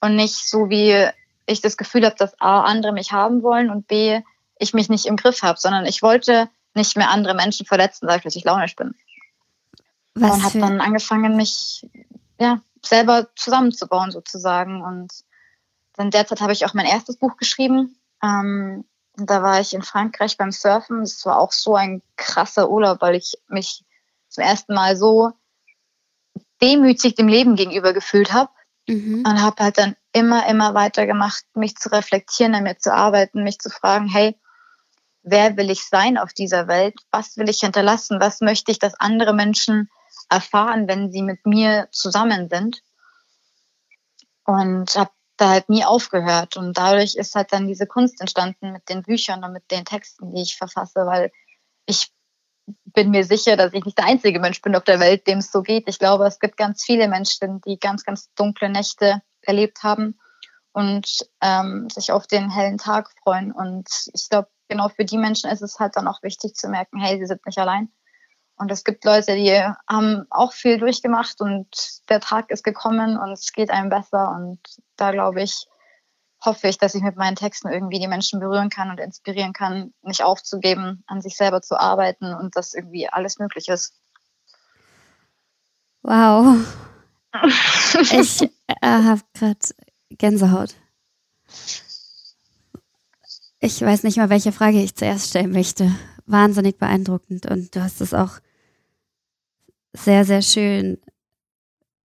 Und 0.02 0.16
nicht 0.16 0.34
so, 0.34 0.68
wie 0.68 1.08
ich 1.46 1.62
das 1.62 1.78
Gefühl 1.78 2.04
habe, 2.04 2.16
dass 2.18 2.38
A, 2.42 2.64
andere 2.64 2.92
mich 2.92 3.12
haben 3.12 3.42
wollen 3.42 3.70
und 3.70 3.86
B, 3.86 4.20
ich 4.58 4.74
mich 4.74 4.90
nicht 4.90 5.06
im 5.06 5.16
Griff 5.16 5.42
habe, 5.42 5.58
sondern 5.58 5.86
ich 5.86 6.02
wollte 6.02 6.50
nicht 6.74 6.98
mehr 6.98 7.08
andere 7.08 7.34
Menschen 7.34 7.64
verletzen, 7.64 8.08
dadurch, 8.08 8.24
dass 8.24 8.36
ich 8.36 8.44
launisch 8.44 8.76
bin. 8.76 8.94
Was 10.14 10.34
und 10.34 10.44
habe 10.44 10.58
dann 10.58 10.82
angefangen, 10.82 11.36
mich 11.36 11.88
ja, 12.38 12.60
selber 12.84 13.28
zusammenzubauen 13.36 14.10
sozusagen. 14.10 14.82
Und 14.82 15.14
dann 15.94 16.10
derzeit 16.10 16.42
habe 16.42 16.52
ich 16.52 16.66
auch 16.66 16.74
mein 16.74 16.84
erstes 16.84 17.16
Buch 17.16 17.38
geschrieben. 17.38 17.96
Ähm, 18.22 18.84
da 19.16 19.42
war 19.42 19.60
ich 19.60 19.74
in 19.74 19.82
Frankreich 19.82 20.36
beim 20.36 20.50
Surfen. 20.50 21.00
Das 21.00 21.24
war 21.24 21.38
auch 21.38 21.52
so 21.52 21.74
ein 21.76 22.02
krasser 22.16 22.70
Urlaub, 22.70 23.00
weil 23.00 23.14
ich 23.14 23.34
mich 23.48 23.84
zum 24.28 24.42
ersten 24.42 24.74
Mal 24.74 24.96
so 24.96 25.32
demütig 26.60 27.14
dem 27.14 27.28
Leben 27.28 27.54
gegenüber 27.56 27.92
gefühlt 27.92 28.32
habe. 28.32 28.50
Mhm. 28.86 29.24
Und 29.26 29.42
habe 29.42 29.62
halt 29.62 29.78
dann 29.78 29.96
immer, 30.12 30.46
immer 30.46 30.74
weitergemacht, 30.74 31.44
mich 31.54 31.76
zu 31.76 31.90
reflektieren, 31.90 32.54
an 32.54 32.64
mir 32.64 32.76
zu 32.76 32.92
arbeiten, 32.92 33.42
mich 33.42 33.58
zu 33.58 33.70
fragen, 33.70 34.08
hey, 34.08 34.38
wer 35.22 35.56
will 35.56 35.70
ich 35.70 35.84
sein 35.84 36.18
auf 36.18 36.32
dieser 36.32 36.68
Welt? 36.68 36.94
Was 37.10 37.36
will 37.36 37.48
ich 37.48 37.60
hinterlassen? 37.60 38.20
Was 38.20 38.40
möchte 38.40 38.70
ich, 38.72 38.78
dass 38.78 38.94
andere 39.00 39.32
Menschen 39.32 39.88
erfahren, 40.28 40.86
wenn 40.86 41.10
sie 41.10 41.22
mit 41.22 41.46
mir 41.46 41.88
zusammen 41.92 42.48
sind? 42.48 42.82
Und 44.44 44.94
habe 44.96 45.10
da 45.36 45.50
halt 45.50 45.68
nie 45.68 45.84
aufgehört. 45.84 46.56
Und 46.56 46.76
dadurch 46.76 47.16
ist 47.16 47.34
halt 47.34 47.52
dann 47.52 47.66
diese 47.66 47.86
Kunst 47.86 48.20
entstanden 48.20 48.72
mit 48.72 48.88
den 48.88 49.02
Büchern 49.02 49.44
und 49.44 49.52
mit 49.52 49.70
den 49.70 49.84
Texten, 49.84 50.34
die 50.34 50.42
ich 50.42 50.56
verfasse, 50.56 51.06
weil 51.06 51.32
ich 51.86 52.12
bin 52.66 53.10
mir 53.10 53.24
sicher, 53.24 53.56
dass 53.56 53.72
ich 53.72 53.84
nicht 53.84 53.98
der 53.98 54.06
einzige 54.06 54.40
Mensch 54.40 54.62
bin 54.62 54.74
auf 54.74 54.84
der 54.84 55.00
Welt, 55.00 55.26
dem 55.26 55.38
es 55.38 55.50
so 55.50 55.62
geht. 55.62 55.88
Ich 55.88 55.98
glaube, 55.98 56.26
es 56.26 56.38
gibt 56.38 56.56
ganz 56.56 56.82
viele 56.84 57.08
Menschen, 57.08 57.60
die 57.62 57.78
ganz, 57.78 58.04
ganz 58.04 58.32
dunkle 58.34 58.70
Nächte 58.70 59.22
erlebt 59.42 59.82
haben 59.82 60.18
und 60.72 61.06
ähm, 61.42 61.88
sich 61.90 62.10
auf 62.12 62.26
den 62.26 62.50
hellen 62.50 62.78
Tag 62.78 63.10
freuen. 63.22 63.52
Und 63.52 63.88
ich 64.12 64.28
glaube, 64.28 64.48
genau 64.68 64.88
für 64.88 65.04
die 65.04 65.18
Menschen 65.18 65.50
ist 65.50 65.62
es 65.62 65.78
halt 65.78 65.96
dann 65.96 66.08
auch 66.08 66.22
wichtig 66.22 66.54
zu 66.54 66.68
merken, 66.68 67.00
hey, 67.00 67.18
sie 67.18 67.26
sind 67.26 67.44
nicht 67.44 67.58
allein. 67.58 67.90
Und 68.56 68.70
es 68.70 68.84
gibt 68.84 69.04
Leute, 69.04 69.34
die 69.34 69.52
haben 69.88 70.26
auch 70.30 70.52
viel 70.52 70.78
durchgemacht 70.78 71.40
und 71.40 71.66
der 72.08 72.20
Tag 72.20 72.50
ist 72.50 72.62
gekommen 72.62 73.18
und 73.18 73.32
es 73.32 73.52
geht 73.52 73.70
einem 73.70 73.88
besser. 73.88 74.30
Und 74.30 74.60
da 74.96 75.10
glaube 75.10 75.42
ich, 75.42 75.66
hoffe 76.44 76.68
ich, 76.68 76.78
dass 76.78 76.94
ich 76.94 77.02
mit 77.02 77.16
meinen 77.16 77.36
Texten 77.36 77.68
irgendwie 77.68 77.98
die 77.98 78.08
Menschen 78.08 78.38
berühren 78.38 78.70
kann 78.70 78.90
und 78.90 79.00
inspirieren 79.00 79.52
kann, 79.52 79.92
nicht 80.02 80.22
aufzugeben, 80.22 81.02
an 81.06 81.20
sich 81.20 81.36
selber 81.36 81.62
zu 81.62 81.78
arbeiten 81.78 82.34
und 82.34 82.56
dass 82.56 82.74
irgendwie 82.74 83.08
alles 83.08 83.38
möglich 83.38 83.68
ist. 83.68 83.94
Wow. 86.02 86.56
ich 88.12 88.42
äh, 88.42 88.48
habe 88.82 89.22
gerade 89.32 89.58
Gänsehaut. 90.10 90.74
Ich 93.58 93.80
weiß 93.80 94.02
nicht 94.02 94.18
mal, 94.18 94.28
welche 94.28 94.52
Frage 94.52 94.82
ich 94.82 94.94
zuerst 94.94 95.30
stellen 95.30 95.50
möchte. 95.50 95.90
Wahnsinnig 96.26 96.78
beeindruckend 96.78 97.46
und 97.46 97.74
du 97.74 97.82
hast 97.82 98.00
es 98.00 98.14
auch 98.14 98.40
sehr, 99.92 100.24
sehr 100.24 100.42
schön, 100.42 100.98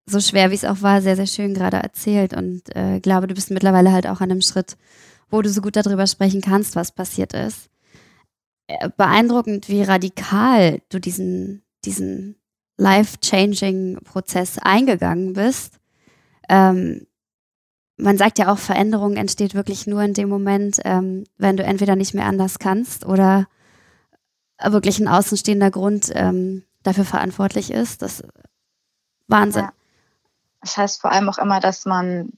so 0.05 0.19
schwer 0.19 0.51
wie 0.51 0.55
es 0.55 0.65
auch 0.65 0.81
war, 0.81 1.01
sehr, 1.01 1.15
sehr 1.15 1.27
schön 1.27 1.53
gerade 1.53 1.77
erzählt 1.77 2.33
und 2.33 2.75
äh, 2.75 2.99
glaube, 2.99 3.27
du 3.27 3.35
bist 3.35 3.51
mittlerweile 3.51 3.91
halt 3.91 4.07
auch 4.07 4.21
an 4.21 4.31
einem 4.31 4.41
Schritt, 4.41 4.77
wo 5.29 5.41
du 5.41 5.49
so 5.49 5.61
gut 5.61 5.75
darüber 5.75 6.07
sprechen 6.07 6.41
kannst, 6.41 6.75
was 6.75 6.91
passiert 6.91 7.33
ist. 7.33 7.69
Äh, 8.67 8.89
beeindruckend, 8.95 9.69
wie 9.69 9.83
radikal 9.83 10.81
du 10.89 10.99
diesen, 10.99 11.63
diesen 11.85 12.35
life-changing 12.77 13.99
Prozess 14.03 14.57
eingegangen 14.59 15.33
bist. 15.33 15.79
Ähm, 16.47 17.07
man 17.97 18.17
sagt 18.17 18.39
ja 18.39 18.51
auch, 18.51 18.57
Veränderung 18.57 19.17
entsteht 19.17 19.53
wirklich 19.53 19.85
nur 19.85 20.01
in 20.03 20.13
dem 20.13 20.29
Moment, 20.29 20.79
ähm, 20.85 21.25
wenn 21.37 21.57
du 21.57 21.63
entweder 21.63 21.95
nicht 21.95 22.13
mehr 22.13 22.25
anders 22.25 22.59
kannst 22.59 23.05
oder 23.05 23.47
wirklich 24.63 24.99
ein 24.99 25.07
außenstehender 25.07 25.71
Grund 25.71 26.11
ähm, 26.13 26.63
dafür 26.83 27.05
verantwortlich 27.05 27.71
ist. 27.71 28.01
Das 28.01 28.19
ist 28.19 28.29
Wahnsinn. 29.27 29.63
Ja. 29.63 29.73
Das 30.61 30.77
heißt 30.77 31.01
vor 31.01 31.11
allem 31.11 31.29
auch 31.29 31.37
immer, 31.37 31.59
dass 31.59 31.85
man 31.85 32.33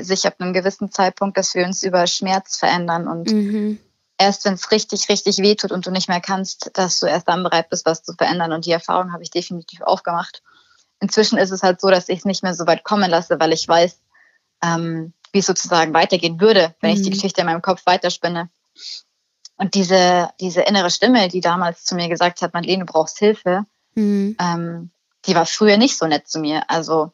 sich 0.00 0.26
ab 0.26 0.36
einem 0.38 0.52
gewissen 0.52 0.90
Zeitpunkt, 0.90 1.36
dass 1.36 1.54
wir 1.54 1.64
uns 1.64 1.82
über 1.82 2.06
Schmerz 2.06 2.56
verändern 2.56 3.06
und 3.06 3.30
mhm. 3.30 3.78
erst 4.16 4.44
wenn 4.44 4.54
es 4.54 4.70
richtig, 4.70 5.08
richtig 5.08 5.38
wehtut 5.38 5.72
und 5.72 5.86
du 5.86 5.90
nicht 5.90 6.08
mehr 6.08 6.20
kannst, 6.20 6.70
dass 6.74 7.00
du 7.00 7.06
erst 7.06 7.28
dann 7.28 7.42
bereit 7.42 7.68
bist, 7.68 7.84
was 7.84 8.02
zu 8.02 8.14
verändern. 8.14 8.52
Und 8.52 8.64
die 8.64 8.72
Erfahrung 8.72 9.12
habe 9.12 9.22
ich 9.22 9.30
definitiv 9.30 9.82
aufgemacht. 9.82 10.42
Inzwischen 11.00 11.36
ist 11.36 11.50
es 11.50 11.62
halt 11.62 11.80
so, 11.80 11.90
dass 11.90 12.08
ich 12.08 12.20
es 12.20 12.24
nicht 12.24 12.42
mehr 12.42 12.54
so 12.54 12.66
weit 12.66 12.82
kommen 12.82 13.10
lasse, 13.10 13.38
weil 13.38 13.52
ich 13.52 13.68
weiß, 13.68 14.00
ähm, 14.62 15.12
wie 15.32 15.40
es 15.40 15.46
sozusagen 15.46 15.92
weitergehen 15.92 16.40
würde, 16.40 16.74
wenn 16.80 16.90
mhm. 16.90 16.96
ich 16.96 17.02
die 17.02 17.10
mhm. 17.10 17.14
Geschichte 17.14 17.42
in 17.42 17.46
meinem 17.46 17.62
Kopf 17.62 17.84
weiterspinne. 17.84 18.48
Und 19.56 19.74
diese, 19.74 20.30
diese 20.40 20.62
innere 20.62 20.90
Stimme, 20.90 21.28
die 21.28 21.40
damals 21.40 21.84
zu 21.84 21.94
mir 21.94 22.08
gesagt 22.08 22.42
hat, 22.42 22.54
Madeleine, 22.54 22.84
du 22.84 22.92
brauchst 22.92 23.18
Hilfe, 23.18 23.64
mhm. 23.94 24.36
ähm, 24.40 24.90
die 25.26 25.34
war 25.34 25.46
früher 25.46 25.76
nicht 25.76 25.96
so 25.96 26.06
nett 26.06 26.28
zu 26.28 26.40
mir. 26.40 26.68
Also 26.68 27.12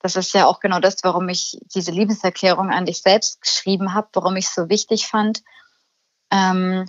das 0.00 0.16
ist 0.16 0.32
ja 0.34 0.46
auch 0.46 0.60
genau 0.60 0.80
das, 0.80 1.02
warum 1.02 1.28
ich 1.28 1.58
diese 1.74 1.90
Liebeserklärung 1.90 2.70
an 2.70 2.86
dich 2.86 3.02
selbst 3.02 3.40
geschrieben 3.40 3.94
habe, 3.94 4.08
warum 4.14 4.36
ich 4.36 4.46
es 4.46 4.54
so 4.54 4.68
wichtig 4.68 5.06
fand. 5.06 5.42
Ähm, 6.30 6.88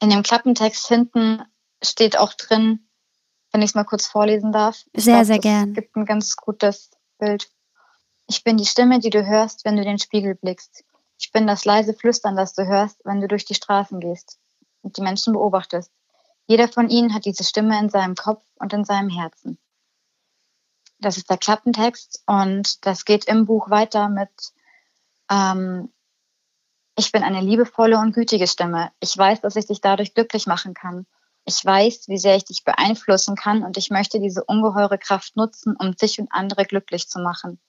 in 0.00 0.10
dem 0.10 0.22
Klappentext 0.22 0.86
hinten 0.86 1.42
steht 1.82 2.18
auch 2.18 2.34
drin, 2.34 2.88
wenn 3.52 3.62
ich 3.62 3.70
es 3.70 3.74
mal 3.74 3.84
kurz 3.84 4.06
vorlesen 4.06 4.52
darf. 4.52 4.84
Sehr, 4.94 5.14
glaub, 5.14 5.26
sehr 5.26 5.38
gern. 5.38 5.68
Es 5.70 5.74
gibt 5.74 5.96
ein 5.96 6.06
ganz 6.06 6.36
gutes 6.36 6.90
Bild. 7.18 7.48
Ich 8.26 8.42
bin 8.42 8.56
die 8.56 8.66
Stimme, 8.66 8.98
die 8.98 9.10
du 9.10 9.24
hörst, 9.24 9.64
wenn 9.64 9.76
du 9.76 9.84
den 9.84 9.98
Spiegel 9.98 10.34
blickst. 10.34 10.84
Ich 11.18 11.32
bin 11.32 11.46
das 11.46 11.64
leise 11.64 11.94
Flüstern, 11.94 12.36
das 12.36 12.54
du 12.54 12.66
hörst, 12.66 13.00
wenn 13.04 13.20
du 13.20 13.28
durch 13.28 13.44
die 13.44 13.54
Straßen 13.54 14.00
gehst 14.00 14.38
und 14.82 14.96
die 14.96 15.02
Menschen 15.02 15.32
beobachtest. 15.32 15.90
Jeder 16.46 16.68
von 16.68 16.90
ihnen 16.90 17.14
hat 17.14 17.24
diese 17.24 17.44
Stimme 17.44 17.78
in 17.78 17.88
seinem 17.88 18.14
Kopf 18.14 18.44
und 18.56 18.72
in 18.72 18.84
seinem 18.84 19.08
Herzen. 19.08 19.58
Das 20.98 21.16
ist 21.16 21.30
der 21.30 21.38
Klappentext 21.38 22.22
und 22.26 22.84
das 22.86 23.04
geht 23.04 23.26
im 23.26 23.46
Buch 23.46 23.70
weiter 23.70 24.08
mit 24.08 24.30
ähm, 25.30 25.92
Ich 26.96 27.12
bin 27.12 27.22
eine 27.22 27.40
liebevolle 27.40 27.98
und 27.98 28.12
gütige 28.12 28.46
Stimme. 28.46 28.92
Ich 29.00 29.16
weiß, 29.16 29.40
dass 29.40 29.56
ich 29.56 29.66
dich 29.66 29.80
dadurch 29.80 30.14
glücklich 30.14 30.46
machen 30.46 30.74
kann. 30.74 31.06
Ich 31.46 31.62
weiß, 31.64 32.08
wie 32.08 32.18
sehr 32.18 32.36
ich 32.36 32.44
dich 32.44 32.64
beeinflussen 32.64 33.36
kann 33.36 33.62
und 33.62 33.76
ich 33.76 33.90
möchte 33.90 34.20
diese 34.20 34.44
ungeheure 34.44 34.98
Kraft 34.98 35.36
nutzen, 35.36 35.76
um 35.78 35.94
dich 35.94 36.18
und 36.18 36.28
andere 36.30 36.64
glücklich 36.64 37.08
zu 37.08 37.18
machen. 37.18 37.60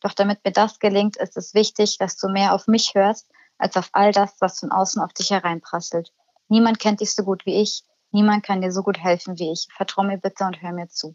Doch 0.00 0.12
damit 0.12 0.44
mir 0.44 0.52
das 0.52 0.78
gelingt, 0.78 1.16
ist 1.16 1.36
es 1.36 1.54
wichtig, 1.54 1.98
dass 1.98 2.16
du 2.16 2.28
mehr 2.28 2.54
auf 2.54 2.66
mich 2.66 2.94
hörst, 2.94 3.28
als 3.58 3.76
auf 3.76 3.90
all 3.92 4.12
das, 4.12 4.34
was 4.40 4.60
von 4.60 4.72
außen 4.72 5.00
auf 5.00 5.12
dich 5.12 5.30
hereinprasselt. 5.30 6.12
Niemand 6.48 6.78
kennt 6.78 7.00
dich 7.00 7.14
so 7.14 7.22
gut 7.22 7.46
wie 7.46 7.60
ich. 7.60 7.84
Niemand 8.10 8.44
kann 8.44 8.60
dir 8.60 8.72
so 8.72 8.82
gut 8.82 8.98
helfen 8.98 9.38
wie 9.38 9.52
ich. 9.52 9.68
Vertrau 9.74 10.02
mir 10.02 10.18
bitte 10.18 10.44
und 10.44 10.60
hör 10.60 10.72
mir 10.72 10.88
zu. 10.88 11.14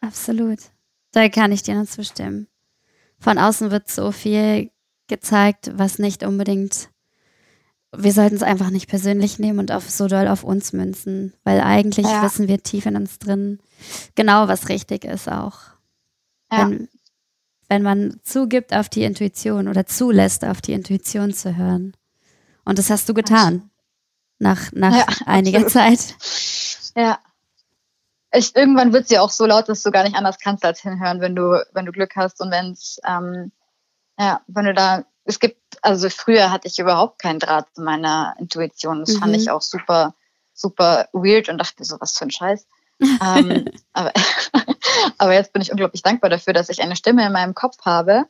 Absolut. 0.00 0.58
Da 1.12 1.28
kann 1.28 1.52
ich 1.52 1.62
dir 1.62 1.74
nur 1.74 1.86
zustimmen. 1.86 2.48
Von 3.18 3.38
außen 3.38 3.70
wird 3.70 3.90
so 3.90 4.12
viel 4.12 4.70
gezeigt, 5.06 5.70
was 5.74 5.98
nicht 5.98 6.24
unbedingt. 6.24 6.90
Wir 7.96 8.12
sollten 8.12 8.34
es 8.34 8.42
einfach 8.42 8.70
nicht 8.70 8.88
persönlich 8.88 9.38
nehmen 9.38 9.60
und 9.60 9.70
auf 9.70 9.88
so 9.88 10.08
doll 10.08 10.26
auf 10.26 10.42
uns 10.42 10.72
münzen, 10.72 11.32
weil 11.44 11.60
eigentlich 11.60 12.06
ja. 12.06 12.22
wissen 12.22 12.48
wir 12.48 12.62
tief 12.62 12.86
in 12.86 12.96
uns 12.96 13.18
drin 13.20 13.60
genau, 14.14 14.48
was 14.48 14.68
richtig 14.68 15.04
ist 15.04 15.30
auch. 15.30 15.58
Ja. 16.54 16.70
Wenn, 16.70 16.88
wenn 17.68 17.82
man 17.82 18.20
zugibt 18.22 18.72
auf 18.72 18.88
die 18.88 19.04
Intuition 19.04 19.68
oder 19.68 19.86
zulässt, 19.86 20.44
auf 20.44 20.60
die 20.60 20.72
Intuition 20.72 21.32
zu 21.32 21.56
hören. 21.56 21.96
Und 22.64 22.78
das 22.78 22.90
hast 22.90 23.08
du 23.08 23.14
getan. 23.14 23.70
Nach, 24.38 24.72
nach 24.72 24.94
ja, 24.94 25.06
einiger 25.26 25.60
absolut. 25.60 25.98
Zeit. 25.98 26.14
Ja. 26.96 27.18
Ich, 28.32 28.54
irgendwann 28.56 28.92
wird 28.92 29.08
sie 29.08 29.18
auch 29.18 29.30
so 29.30 29.46
laut, 29.46 29.68
dass 29.68 29.82
du 29.82 29.90
gar 29.92 30.02
nicht 30.02 30.16
anders 30.16 30.38
kannst 30.38 30.64
als 30.64 30.80
hinhören, 30.80 31.20
wenn 31.20 31.36
du, 31.36 31.64
wenn 31.72 31.86
du 31.86 31.92
Glück 31.92 32.16
hast 32.16 32.40
und 32.40 32.50
wenn 32.50 32.72
es, 32.72 32.98
ähm, 33.06 33.52
ja, 34.18 34.40
wenn 34.48 34.64
du 34.64 34.74
da, 34.74 35.04
es 35.24 35.38
gibt, 35.38 35.60
also 35.82 36.10
früher 36.10 36.50
hatte 36.50 36.66
ich 36.66 36.78
überhaupt 36.78 37.20
keinen 37.20 37.38
Draht 37.38 37.66
zu 37.74 37.82
meiner 37.82 38.34
Intuition. 38.38 39.00
Das 39.00 39.14
mhm. 39.14 39.18
fand 39.20 39.36
ich 39.36 39.50
auch 39.50 39.62
super, 39.62 40.14
super 40.52 41.08
weird 41.12 41.48
und 41.48 41.58
dachte 41.58 41.84
so, 41.84 41.96
was 42.00 42.18
für 42.18 42.24
ein 42.24 42.30
Scheiß. 42.32 42.66
ähm, 43.00 43.66
aber, 43.92 44.12
aber 45.18 45.34
jetzt 45.34 45.52
bin 45.52 45.62
ich 45.62 45.70
unglaublich 45.70 46.02
dankbar 46.02 46.30
dafür, 46.30 46.52
dass 46.52 46.68
ich 46.68 46.82
eine 46.82 46.96
Stimme 46.96 47.26
in 47.26 47.32
meinem 47.32 47.54
Kopf 47.54 47.78
habe, 47.84 48.24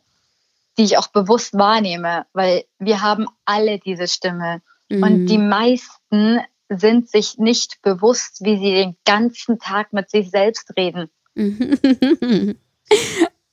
die 0.78 0.84
ich 0.84 0.98
auch 0.98 1.08
bewusst 1.08 1.54
wahrnehme, 1.54 2.26
weil 2.32 2.64
wir 2.78 3.00
haben 3.00 3.26
alle 3.44 3.78
diese 3.78 4.08
Stimme. 4.08 4.62
Mhm. 4.88 5.02
Und 5.02 5.26
die 5.26 5.38
meisten 5.38 6.40
sind 6.68 7.08
sich 7.08 7.38
nicht 7.38 7.82
bewusst, 7.82 8.38
wie 8.42 8.58
sie 8.58 8.72
den 8.72 8.96
ganzen 9.04 9.58
Tag 9.58 9.92
mit 9.92 10.10
sich 10.10 10.30
selbst 10.30 10.76
reden. 10.76 11.10
Mhm. 11.34 12.58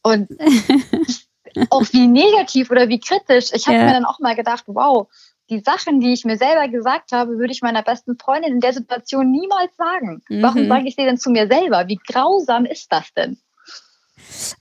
Und 0.04 0.30
auch 1.70 1.84
wie 1.92 2.08
negativ 2.08 2.72
oder 2.72 2.90
wie 2.90 3.00
kritisch. 3.00 3.50
Ich 3.54 3.68
habe 3.68 3.78
ja. 3.78 3.86
mir 3.86 3.94
dann 3.94 4.06
auch 4.06 4.20
mal 4.20 4.36
gedacht, 4.36 4.64
wow, 4.68 5.08
die 5.52 5.60
Sachen, 5.60 6.00
die 6.00 6.14
ich 6.14 6.24
mir 6.24 6.38
selber 6.38 6.70
gesagt 6.70 7.12
habe, 7.12 7.38
würde 7.38 7.52
ich 7.52 7.62
meiner 7.62 7.84
besten 7.84 8.18
Freundin 8.18 8.54
in 8.54 8.60
der 8.62 8.74
Situation 8.74 9.30
niemals 9.30 9.76
sagen. 9.76 10.24
Mhm. 10.30 10.42
Warum 10.42 10.68
sage 10.68 10.88
ich 10.88 10.96
sie 10.96 11.04
denn 11.04 11.18
zu 11.18 11.30
mir 11.30 11.48
selber? 11.48 11.88
Wie 11.88 12.00
grausam 12.08 12.66
ist 12.66 12.92
das 12.92 13.14
denn? 13.14 13.38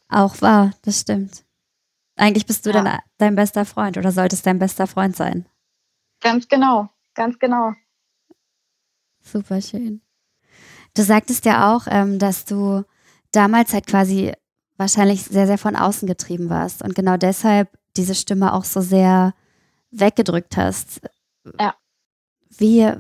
Auch 0.09 0.43
wahr, 0.43 0.73
das 0.83 1.01
stimmt. 1.01 1.45
Eigentlich 2.17 2.45
bist 2.45 2.67
du 2.67 2.71
ja. 2.71 2.83
dann 2.83 2.99
dein 3.19 3.37
bester 3.37 3.65
Freund 3.65 3.97
oder 3.97 4.11
solltest 4.11 4.45
dein 4.45 4.59
bester 4.59 4.87
Freund 4.87 5.17
sein. 5.17 5.47
Ganz 6.21 6.49
genau, 6.49 6.91
ganz 7.15 7.39
genau. 7.39 7.73
Super 9.23 9.63
schön. 9.63 10.03
Du 10.95 11.03
sagtest 11.03 11.45
ja 11.45 11.73
auch, 11.73 11.87
ähm, 11.89 12.19
dass 12.19 12.45
du 12.45 12.85
damals 13.31 13.73
halt 13.73 13.87
quasi 13.87 14.33
wahrscheinlich 14.77 15.23
sehr, 15.23 15.47
sehr 15.47 15.59
von 15.59 15.77
außen 15.77 16.09
getrieben 16.09 16.51
warst 16.51 16.83
und 16.83 16.95
genau 16.97 17.17
deshalb 17.17 17.69
diese 17.97 18.15
Stimme 18.15 18.53
auch 18.55 18.65
so 18.65 18.81
sehr 18.81 19.35
weggedrückt 19.91 20.57
hast. 20.57 21.01
Ja. 21.59 21.75
Wie, 22.59 22.93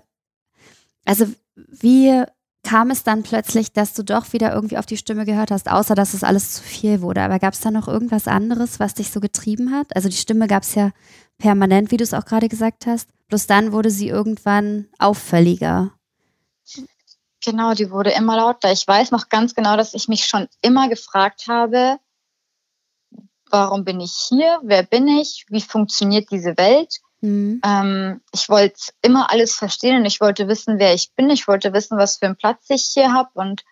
also 1.04 1.26
wie 1.54 2.24
kam 2.62 2.90
es 2.90 3.02
dann 3.02 3.22
plötzlich, 3.22 3.72
dass 3.72 3.94
du 3.94 4.02
doch 4.02 4.32
wieder 4.32 4.52
irgendwie 4.52 4.78
auf 4.78 4.86
die 4.86 4.96
Stimme 4.96 5.24
gehört 5.24 5.50
hast, 5.50 5.70
außer 5.70 5.94
dass 5.94 6.14
es 6.14 6.24
alles 6.24 6.54
zu 6.54 6.62
viel 6.62 7.00
wurde. 7.00 7.22
Aber 7.22 7.38
gab 7.38 7.54
es 7.54 7.60
da 7.60 7.70
noch 7.70 7.88
irgendwas 7.88 8.28
anderes, 8.28 8.78
was 8.80 8.94
dich 8.94 9.10
so 9.10 9.20
getrieben 9.20 9.72
hat? 9.72 9.94
Also 9.96 10.08
die 10.08 10.16
Stimme 10.16 10.46
gab 10.46 10.62
es 10.62 10.74
ja 10.74 10.90
permanent, 11.38 11.90
wie 11.90 11.96
du 11.96 12.04
es 12.04 12.14
auch 12.14 12.24
gerade 12.24 12.48
gesagt 12.48 12.86
hast. 12.86 13.08
Bloß 13.28 13.46
dann 13.46 13.72
wurde 13.72 13.90
sie 13.90 14.08
irgendwann 14.08 14.88
auffälliger. 14.98 15.92
Genau, 17.42 17.72
die 17.72 17.90
wurde 17.90 18.10
immer 18.10 18.36
lauter. 18.36 18.70
Ich 18.70 18.86
weiß 18.86 19.12
noch 19.12 19.30
ganz 19.30 19.54
genau, 19.54 19.76
dass 19.76 19.94
ich 19.94 20.08
mich 20.08 20.26
schon 20.26 20.46
immer 20.60 20.88
gefragt 20.90 21.46
habe, 21.48 21.98
warum 23.50 23.84
bin 23.84 24.00
ich 24.00 24.12
hier? 24.28 24.60
Wer 24.62 24.82
bin 24.82 25.08
ich? 25.08 25.46
Wie 25.48 25.60
funktioniert 25.60 26.30
diese 26.30 26.56
Welt? 26.56 27.00
Mhm. 27.20 27.60
Ähm, 27.64 28.20
ich 28.32 28.48
wollte 28.48 28.80
immer 29.02 29.30
alles 29.30 29.54
verstehen 29.54 29.96
und 29.96 30.06
ich 30.06 30.20
wollte 30.20 30.48
wissen, 30.48 30.78
wer 30.78 30.94
ich 30.94 31.12
bin. 31.14 31.30
Ich 31.30 31.46
wollte 31.46 31.72
wissen, 31.72 31.98
was 31.98 32.16
für 32.16 32.26
einen 32.26 32.36
Platz 32.36 32.64
ich 32.68 32.90
hier 32.94 33.12
habe 33.12 33.30
und 33.34 33.62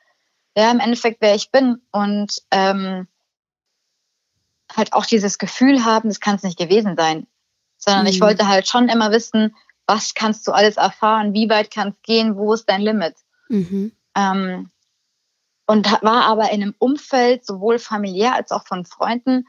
ja, 0.56 0.70
im 0.70 0.80
Endeffekt, 0.80 1.20
wer 1.20 1.34
ich 1.34 1.50
bin. 1.50 1.80
Und 1.92 2.42
ähm, 2.50 3.06
halt 4.76 4.92
auch 4.92 5.06
dieses 5.06 5.38
Gefühl 5.38 5.84
haben, 5.84 6.08
das 6.08 6.20
kann 6.20 6.36
es 6.36 6.42
nicht 6.42 6.58
gewesen 6.58 6.96
sein. 6.96 7.26
Sondern 7.78 8.02
mhm. 8.02 8.10
ich 8.10 8.20
wollte 8.20 8.48
halt 8.48 8.68
schon 8.68 8.88
immer 8.88 9.12
wissen, 9.12 9.54
was 9.86 10.14
kannst 10.14 10.46
du 10.46 10.52
alles 10.52 10.76
erfahren, 10.76 11.32
wie 11.32 11.48
weit 11.48 11.70
kann 11.70 11.88
es 11.88 12.02
gehen, 12.02 12.36
wo 12.36 12.52
ist 12.52 12.68
dein 12.68 12.82
Limit. 12.82 13.14
Mhm. 13.48 13.92
Ähm, 14.14 14.70
und 15.66 15.90
war 16.02 16.24
aber 16.24 16.50
in 16.50 16.62
einem 16.62 16.74
Umfeld, 16.78 17.46
sowohl 17.46 17.78
familiär 17.78 18.34
als 18.34 18.50
auch 18.50 18.66
von 18.66 18.84
Freunden, 18.84 19.46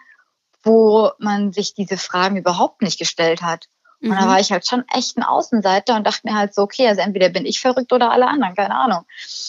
wo 0.64 1.12
man 1.20 1.52
sich 1.52 1.74
diese 1.74 1.98
Fragen 1.98 2.38
überhaupt 2.38 2.82
nicht 2.82 3.00
gestellt 3.00 3.42
hat. 3.42 3.68
Und 4.02 4.10
mhm. 4.10 4.16
da 4.16 4.28
war 4.28 4.40
ich 4.40 4.52
halt 4.52 4.66
schon 4.66 4.84
echt 4.94 5.18
ein 5.18 5.24
Außenseiter 5.24 5.96
und 5.96 6.08
dachte 6.08 6.22
mir 6.24 6.36
halt 6.36 6.54
so, 6.54 6.62
okay, 6.62 6.88
also 6.88 7.02
entweder 7.02 7.30
bin 7.30 7.46
ich 7.46 7.60
verrückt 7.60 7.92
oder 7.92 8.12
alle 8.12 8.28
anderen, 8.28 8.56
keine 8.56 8.76
Ahnung. 8.76 9.06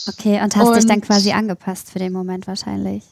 Okay, 0.09 0.41
und 0.43 0.57
hast 0.57 0.69
und 0.69 0.77
dich 0.77 0.87
dann 0.87 1.01
quasi 1.01 1.33
angepasst 1.33 1.91
für 1.91 2.01
den 2.01 2.13
Moment 2.13 2.47
wahrscheinlich. 2.47 3.05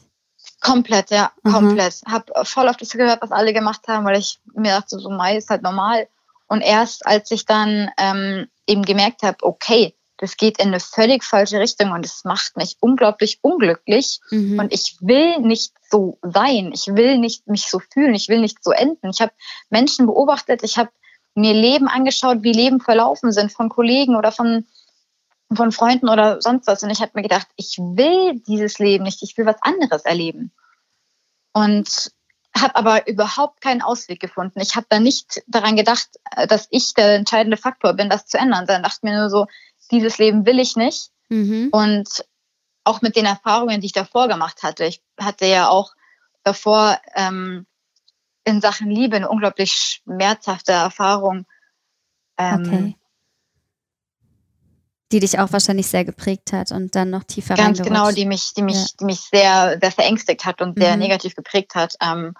Komplett, 0.61 1.11
ja, 1.11 1.31
mhm. 1.43 1.51
komplett. 1.51 2.01
Hab 2.05 2.29
voll 2.45 2.67
auf 2.67 2.75
das 2.75 2.89
gehört, 2.89 3.21
was 3.21 3.31
alle 3.31 3.53
gemacht 3.53 3.87
haben, 3.87 4.05
weil 4.05 4.17
ich 4.17 4.39
mir 4.53 4.71
dachte, 4.71 4.99
so 4.99 5.09
Mai 5.09 5.37
ist 5.37 5.49
halt 5.49 5.61
normal. 5.61 6.07
Und 6.47 6.61
erst 6.61 7.05
als 7.05 7.31
ich 7.31 7.45
dann 7.45 7.89
ähm, 7.97 8.47
eben 8.67 8.83
gemerkt 8.83 9.23
habe, 9.23 9.37
okay, 9.41 9.95
das 10.19 10.35
geht 10.35 10.59
in 10.59 10.67
eine 10.67 10.81
völlig 10.81 11.23
falsche 11.23 11.59
Richtung 11.59 11.91
und 11.91 12.05
es 12.05 12.25
macht 12.25 12.57
mich 12.57 12.75
unglaublich 12.81 13.39
unglücklich. 13.41 14.19
Mhm. 14.31 14.59
Und 14.59 14.73
ich 14.73 14.97
will 14.99 15.39
nicht 15.39 15.71
so 15.89 16.19
sein. 16.21 16.71
Ich 16.73 16.87
will 16.87 17.17
nicht 17.17 17.47
mich 17.47 17.67
so 17.67 17.79
fühlen. 17.79 18.13
Ich 18.13 18.27
will 18.27 18.41
nicht 18.41 18.61
so 18.61 18.71
enden. 18.71 19.11
Ich 19.11 19.21
habe 19.21 19.31
Menschen 19.69 20.07
beobachtet. 20.07 20.61
Ich 20.63 20.77
habe 20.77 20.89
mir 21.35 21.53
Leben 21.53 21.87
angeschaut, 21.87 22.43
wie 22.43 22.51
Leben 22.51 22.81
verlaufen 22.81 23.31
sind 23.31 23.53
von 23.53 23.69
Kollegen 23.69 24.17
oder 24.17 24.33
von, 24.33 24.67
von 25.55 25.71
Freunden 25.71 26.09
oder 26.09 26.41
sonst 26.41 26.67
was. 26.67 26.83
Und 26.83 26.89
ich 26.89 26.99
habe 26.99 27.11
mir 27.13 27.23
gedacht, 27.23 27.47
ich 27.55 27.77
will 27.77 28.41
dieses 28.45 28.77
Leben 28.77 29.05
nicht. 29.05 29.23
Ich 29.23 29.37
will 29.37 29.45
was 29.45 29.61
anderes 29.61 30.03
erleben. 30.03 30.51
Und 31.53 32.11
habe 32.57 32.75
aber 32.75 33.07
überhaupt 33.07 33.61
keinen 33.61 33.81
Ausweg 33.81 34.19
gefunden. 34.19 34.59
Ich 34.59 34.75
habe 34.75 34.87
da 34.89 34.99
nicht 34.99 35.41
daran 35.47 35.77
gedacht, 35.77 36.09
dass 36.49 36.67
ich 36.71 36.93
der 36.93 37.15
entscheidende 37.15 37.55
Faktor 37.55 37.93
bin, 37.93 38.09
das 38.09 38.25
zu 38.25 38.37
ändern, 38.37 38.65
sondern 38.65 38.83
dachte 38.83 38.99
mir 39.03 39.17
nur 39.17 39.29
so, 39.29 39.47
dieses 39.91 40.17
Leben 40.17 40.45
will 40.45 40.59
ich 40.59 40.75
nicht. 40.75 41.11
Mhm. 41.29 41.69
Und 41.71 42.25
auch 42.83 43.01
mit 43.01 43.15
den 43.15 43.25
Erfahrungen, 43.25 43.81
die 43.81 43.87
ich 43.87 43.93
davor 43.93 44.27
gemacht 44.27 44.63
hatte. 44.63 44.85
Ich 44.85 45.01
hatte 45.19 45.45
ja 45.45 45.69
auch 45.69 45.93
davor 46.43 46.99
ähm, 47.15 47.67
in 48.43 48.61
Sachen 48.61 48.89
Liebe 48.89 49.15
eine 49.15 49.29
unglaublich 49.29 49.71
schmerzhafte 49.71 50.71
Erfahrung. 50.71 51.45
Ähm, 52.37 52.63
okay. 52.65 52.95
Die 55.11 55.19
dich 55.19 55.39
auch 55.39 55.51
wahrscheinlich 55.51 55.87
sehr 55.87 56.05
geprägt 56.05 56.53
hat 56.53 56.71
und 56.71 56.95
dann 56.95 57.09
noch 57.09 57.23
tiefer 57.23 57.55
Ganz 57.55 57.81
genau, 57.81 58.11
die 58.11 58.25
mich, 58.25 58.53
die 58.53 58.61
mich, 58.61 58.75
ja. 58.75 58.87
die 58.99 59.05
mich 59.05 59.21
sehr, 59.21 59.77
sehr 59.81 59.91
verängstigt 59.91 60.45
hat 60.45 60.61
und 60.61 60.77
sehr 60.77 60.93
mhm. 60.93 60.99
negativ 60.99 61.35
geprägt 61.35 61.75
hat. 61.75 61.95
Ähm, 62.01 62.33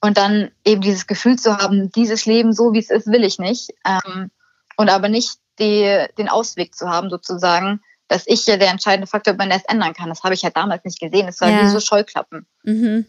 und 0.00 0.18
dann 0.18 0.50
eben 0.64 0.82
dieses 0.82 1.06
Gefühl 1.06 1.38
zu 1.38 1.56
haben, 1.56 1.90
dieses 1.90 2.26
Leben 2.26 2.52
so 2.52 2.72
wie 2.72 2.78
es 2.78 2.90
ist, 2.90 3.06
will 3.06 3.24
ich 3.24 3.38
nicht. 3.38 3.70
Ähm, 3.86 4.30
und 4.76 4.90
aber 4.90 5.08
nicht 5.08 5.38
die, 5.58 6.06
den 6.18 6.28
Ausweg 6.28 6.74
zu 6.74 6.88
haben, 6.88 7.10
sozusagen, 7.10 7.80
dass 8.08 8.24
ich 8.26 8.46
ja 8.46 8.56
der 8.56 8.70
entscheidende 8.70 9.06
Faktor 9.06 9.34
bin, 9.34 9.48
der 9.48 9.58
es 9.58 9.64
ändern 9.64 9.94
kann. 9.94 10.08
Das 10.08 10.22
habe 10.22 10.34
ich 10.34 10.44
halt 10.44 10.56
damals 10.56 10.84
nicht 10.84 11.00
gesehen. 11.00 11.28
Es 11.28 11.40
war 11.40 11.50
ja. 11.50 11.62
wie 11.62 11.68
so 11.68 11.80
Scheuklappen. 11.80 12.46
Mhm. 12.64 13.06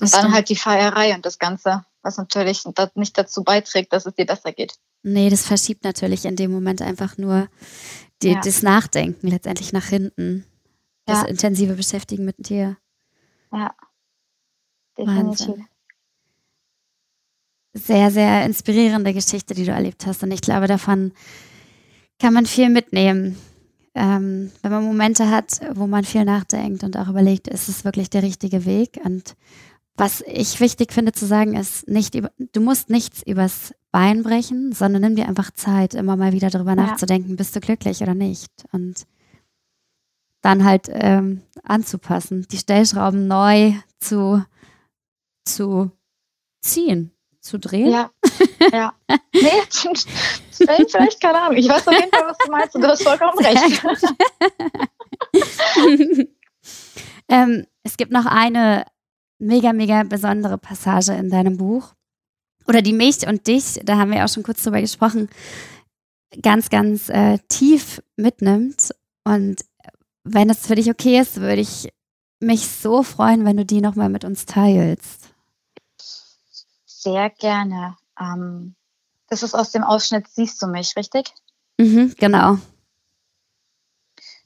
und 0.00 0.14
dann 0.14 0.32
halt 0.32 0.48
die 0.48 0.56
Feierei 0.56 1.14
und 1.14 1.24
das 1.24 1.38
Ganze, 1.38 1.84
was 2.02 2.16
natürlich 2.16 2.64
nicht 2.94 3.16
dazu 3.16 3.44
beiträgt, 3.44 3.92
dass 3.92 4.06
es 4.06 4.14
dir 4.14 4.26
besser 4.26 4.52
geht. 4.52 4.74
Nee, 5.02 5.30
das 5.30 5.46
verschiebt 5.46 5.84
natürlich 5.84 6.24
in 6.24 6.36
dem 6.36 6.50
Moment 6.50 6.82
einfach 6.82 7.16
nur 7.16 7.48
die, 8.22 8.32
ja. 8.32 8.40
das 8.40 8.62
Nachdenken 8.62 9.28
letztendlich 9.28 9.72
nach 9.72 9.86
hinten. 9.86 10.44
Das 11.06 11.22
ja. 11.22 11.28
intensive 11.28 11.74
Beschäftigen 11.74 12.24
mit 12.24 12.36
dir. 12.38 12.76
Ja. 13.52 13.74
Definitiv. 14.98 15.48
Wahnsinn. 15.48 15.66
sehr, 17.72 18.10
sehr 18.10 18.44
inspirierende 18.44 19.14
Geschichte, 19.14 19.54
die 19.54 19.64
du 19.64 19.72
erlebt 19.72 20.04
hast. 20.06 20.22
Und 20.22 20.30
ich 20.30 20.42
glaube, 20.42 20.66
davon 20.66 21.12
kann 22.20 22.34
man 22.34 22.46
viel 22.46 22.68
mitnehmen. 22.68 23.36
Ähm, 23.94 24.52
wenn 24.62 24.70
man 24.70 24.84
Momente 24.84 25.30
hat, 25.30 25.60
wo 25.74 25.86
man 25.88 26.04
viel 26.04 26.24
nachdenkt 26.24 26.84
und 26.84 26.96
auch 26.96 27.08
überlegt, 27.08 27.48
ist 27.48 27.68
es 27.68 27.84
wirklich 27.84 28.08
der 28.08 28.22
richtige 28.22 28.64
Weg? 28.64 29.00
Und 29.04 29.34
was 29.96 30.22
ich 30.26 30.60
wichtig 30.60 30.92
finde 30.92 31.12
zu 31.12 31.26
sagen, 31.26 31.56
ist, 31.56 31.88
nicht 31.88 32.14
über, 32.14 32.30
du 32.38 32.60
musst 32.60 32.88
nichts 32.88 33.22
übers 33.26 33.74
Bein 33.90 34.22
brechen, 34.22 34.72
sondern 34.72 35.02
nimm 35.02 35.16
dir 35.16 35.26
einfach 35.26 35.50
Zeit, 35.50 35.94
immer 35.94 36.16
mal 36.16 36.32
wieder 36.32 36.50
darüber 36.50 36.70
ja. 36.70 36.76
nachzudenken, 36.76 37.34
bist 37.34 37.56
du 37.56 37.60
glücklich 37.60 38.00
oder 38.00 38.14
nicht? 38.14 38.52
Und 38.70 39.06
dann 40.40 40.64
halt 40.64 40.88
ähm, 40.90 41.42
anzupassen, 41.64 42.46
die 42.50 42.58
Stellschrauben 42.58 43.26
neu 43.26 43.74
zu, 43.98 44.44
zu 45.44 45.90
ziehen, 46.62 47.10
zu 47.40 47.58
drehen. 47.58 47.90
Ja, 47.90 48.10
ja. 48.72 48.92
Nee, 49.32 49.62
vielleicht, 50.50 51.20
keine 51.20 51.40
Ahnung. 51.40 51.56
Ich 51.56 51.68
weiß 51.68 51.86
auf 51.86 51.94
jeden 51.94 52.10
Fall, 52.10 52.26
was 52.26 52.38
du 52.38 52.50
meinst 52.50 52.74
und 52.74 52.82
du 52.82 52.88
hast 52.88 53.02
vollkommen 53.02 53.38
recht. 53.38 53.82
ähm, 57.28 57.66
es 57.82 57.96
gibt 57.96 58.12
noch 58.12 58.26
eine 58.26 58.84
mega, 59.38 59.72
mega 59.72 60.02
besondere 60.02 60.58
Passage 60.58 61.12
in 61.12 61.30
deinem 61.30 61.56
Buch. 61.56 61.94
Oder 62.66 62.82
die 62.82 62.92
mich 62.92 63.26
und 63.26 63.46
dich, 63.46 63.80
da 63.84 63.96
haben 63.96 64.12
wir 64.12 64.24
auch 64.24 64.28
schon 64.28 64.42
kurz 64.42 64.62
drüber 64.62 64.80
gesprochen, 64.80 65.28
ganz, 66.42 66.70
ganz 66.70 67.08
äh, 67.08 67.38
tief 67.48 68.02
mitnimmt. 68.16 68.90
Und 69.24 69.64
wenn 70.24 70.50
es 70.50 70.66
für 70.66 70.74
dich 70.74 70.90
okay 70.90 71.18
ist, 71.18 71.40
würde 71.40 71.62
ich 71.62 71.88
mich 72.38 72.68
so 72.68 73.02
freuen, 73.02 73.44
wenn 73.44 73.56
du 73.56 73.64
die 73.64 73.80
nochmal 73.80 74.08
mit 74.08 74.24
uns 74.24 74.46
teilst. 74.46 75.30
Sehr 76.86 77.30
gerne. 77.30 77.96
Ähm, 78.20 78.74
das 79.28 79.42
ist 79.42 79.54
aus 79.54 79.70
dem 79.70 79.84
Ausschnitt 79.84 80.28
Siehst 80.28 80.60
du 80.62 80.66
mich, 80.66 80.94
richtig? 80.96 81.32
Mhm, 81.78 82.14
genau. 82.18 82.58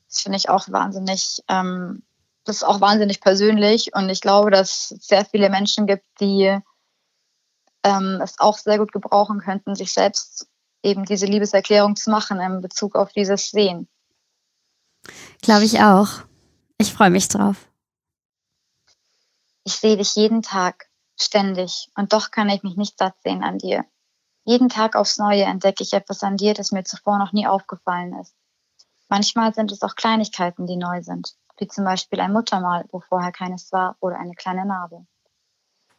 Das 0.09 0.21
finde 0.21 0.39
ich 0.39 0.49
auch 0.49 0.69
wahnsinnig, 0.71 1.43
ähm, 1.49 2.03
das 2.45 2.57
ist 2.57 2.63
auch 2.63 2.81
wahnsinnig 2.81 3.21
persönlich 3.21 3.95
und 3.95 4.09
ich 4.09 4.21
glaube, 4.21 4.51
dass 4.51 4.93
es 4.93 5.07
sehr 5.07 5.25
viele 5.25 5.51
Menschen 5.51 5.87
gibt, 5.87 6.05
die 6.21 6.57
ähm, 7.83 8.21
es 8.23 8.39
auch 8.39 8.57
sehr 8.59 8.79
gut 8.79 8.93
gebrauchen 8.93 9.41
könnten, 9.41 9.75
sich 9.75 9.93
selbst 9.93 10.47
eben 10.83 11.05
diese 11.05 11.27
Liebeserklärung 11.27 11.97
zu 11.97 12.11
machen 12.11 12.41
in 12.41 12.61
Bezug 12.61 12.95
auf 12.95 13.13
dieses 13.13 13.51
Sehen. 13.51 13.89
Glaube 15.43 15.65
ich 15.65 15.81
auch. 15.81 16.09
Ich 16.79 16.93
freue 16.93 17.11
mich 17.11 17.29
drauf. 17.29 17.57
Ich 19.65 19.75
sehe 19.75 19.97
dich 19.97 20.15
jeden 20.15 20.43
Tag, 20.43 20.87
ständig, 21.21 21.91
und 21.97 22.13
doch 22.13 22.31
kann 22.31 22.49
ich 22.49 22.63
mich 22.63 22.77
nicht 22.77 22.99
satt 22.99 23.15
sehen 23.23 23.43
an 23.43 23.59
dir. 23.59 23.85
Jeden 24.45 24.69
Tag 24.69 24.95
aufs 24.97 25.19
Neue 25.19 25.45
entdecke 25.45 25.83
ich 25.83 25.93
etwas 25.93 26.23
an 26.23 26.37
dir, 26.37 26.55
das 26.55 26.73
mir 26.73 26.85
zuvor 26.85 27.19
noch 27.19 27.33
nie 27.33 27.47
aufgefallen 27.47 28.15
ist. 28.21 28.35
Manchmal 29.09 29.55
sind 29.55 29.73
es 29.73 29.83
auch 29.83 29.97
Kleinigkeiten, 29.97 30.67
die 30.67 30.77
neu 30.77 31.03
sind, 31.03 31.35
wie 31.59 31.69
zum 31.69 31.85
Beispiel 31.85 32.21
ein 32.21 32.33
Muttermal, 32.33 32.85
wo 32.91 33.01
vorher 33.01 33.33
keines 33.33 33.73
war, 33.73 33.97
oder 34.01 34.19
eine 34.19 34.35
kleine 34.35 34.67
Narbe. 34.67 35.07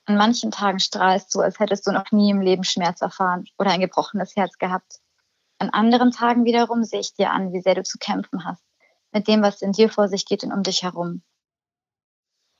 An 0.05 0.17
manchen 0.17 0.51
Tagen 0.51 0.79
strahlst 0.79 1.33
du, 1.33 1.39
als 1.39 1.59
hättest 1.59 1.87
du 1.87 1.91
noch 1.91 2.11
nie 2.11 2.29
im 2.29 2.41
Leben 2.41 2.63
Schmerz 2.63 3.01
erfahren 3.01 3.45
oder 3.57 3.71
ein 3.71 3.79
gebrochenes 3.79 4.35
Herz 4.35 4.57
gehabt. 4.59 4.99
An 5.57 5.71
anderen 5.71 6.11
Tagen 6.11 6.45
wiederum 6.45 6.83
sehe 6.83 6.99
ich 6.99 7.15
dir 7.15 7.31
an, 7.31 7.53
wie 7.53 7.61
sehr 7.61 7.73
du 7.73 7.83
zu 7.83 7.97
kämpfen 7.97 8.45
hast, 8.45 8.63
mit 9.11 9.27
dem, 9.27 9.41
was 9.41 9.61
in 9.61 9.71
dir 9.71 9.89
vor 9.89 10.07
sich 10.07 10.25
geht 10.25 10.43
und 10.43 10.51
um 10.51 10.61
dich 10.61 10.83
herum. 10.83 11.23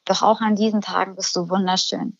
Doch 0.06 0.24
auch 0.24 0.42
an 0.42 0.56
diesen 0.56 0.82
Tagen 0.82 1.16
bist 1.16 1.36
du 1.36 1.50
wunderschön. 1.50 2.18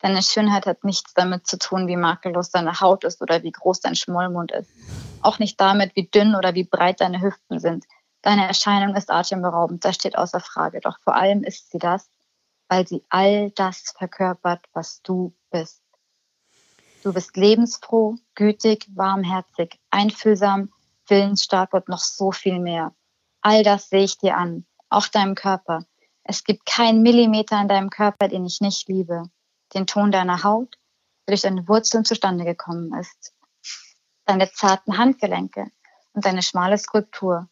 Deine 0.00 0.22
Schönheit 0.22 0.66
hat 0.66 0.84
nichts 0.84 1.14
damit 1.14 1.46
zu 1.46 1.58
tun, 1.58 1.86
wie 1.86 1.96
makellos 1.96 2.50
deine 2.50 2.80
Haut 2.80 3.04
ist 3.04 3.22
oder 3.22 3.42
wie 3.42 3.52
groß 3.52 3.80
dein 3.80 3.94
Schmollmund 3.94 4.52
ist. 4.52 4.70
Auch 5.22 5.38
nicht 5.38 5.60
damit, 5.60 5.96
wie 5.96 6.08
dünn 6.08 6.34
oder 6.34 6.54
wie 6.54 6.64
breit 6.64 7.00
deine 7.00 7.22
Hüften 7.22 7.58
sind. 7.58 7.84
Deine 8.22 8.46
Erscheinung 8.46 8.96
ist 8.96 9.10
atemberaubend, 9.10 9.84
das 9.84 9.94
steht 9.96 10.16
außer 10.16 10.40
Frage. 10.40 10.80
Doch 10.80 10.98
vor 11.00 11.14
allem 11.14 11.42
ist 11.42 11.70
sie 11.70 11.78
das, 11.78 12.10
weil 12.68 12.86
sie 12.86 13.04
all 13.08 13.50
das 13.50 13.94
verkörpert, 13.96 14.64
was 14.72 15.02
du 15.02 15.34
bist. 15.50 15.82
Du 17.02 17.12
bist 17.12 17.36
lebensfroh, 17.36 18.16
gütig, 18.34 18.88
warmherzig, 18.94 19.78
einfühlsam, 19.90 20.72
willensstark 21.06 21.74
und 21.74 21.88
noch 21.88 21.98
so 21.98 22.32
viel 22.32 22.58
mehr. 22.58 22.94
All 23.42 23.62
das 23.62 23.90
sehe 23.90 24.04
ich 24.04 24.16
dir 24.16 24.38
an, 24.38 24.64
auch 24.88 25.06
deinem 25.08 25.34
Körper. 25.34 25.84
Es 26.22 26.44
gibt 26.44 26.64
keinen 26.64 27.02
Millimeter 27.02 27.60
in 27.60 27.68
deinem 27.68 27.90
Körper, 27.90 28.28
den 28.28 28.46
ich 28.46 28.62
nicht 28.62 28.88
liebe. 28.88 29.30
Den 29.72 29.86
Ton 29.86 30.12
deiner 30.12 30.44
Haut, 30.44 30.78
der 31.26 31.32
durch 31.32 31.42
deine 31.42 31.66
Wurzeln 31.66 32.04
zustande 32.04 32.44
gekommen 32.44 32.92
ist. 32.98 33.32
Deine 34.26 34.50
zarten 34.50 34.98
Handgelenke 34.98 35.70
und 36.12 36.24
deine 36.24 36.42
schmale 36.42 36.78
Skulptur. 36.78 37.48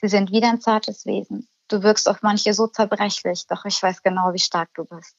Sie 0.00 0.08
sind 0.08 0.30
wie 0.30 0.40
dein 0.40 0.60
zartes 0.60 1.06
Wesen. 1.06 1.48
Du 1.68 1.82
wirkst 1.82 2.08
auf 2.08 2.22
manche 2.22 2.54
so 2.54 2.66
zerbrechlich, 2.66 3.46
doch 3.46 3.64
ich 3.64 3.82
weiß 3.82 4.02
genau, 4.02 4.32
wie 4.32 4.38
stark 4.38 4.72
du 4.74 4.84
bist. 4.84 5.16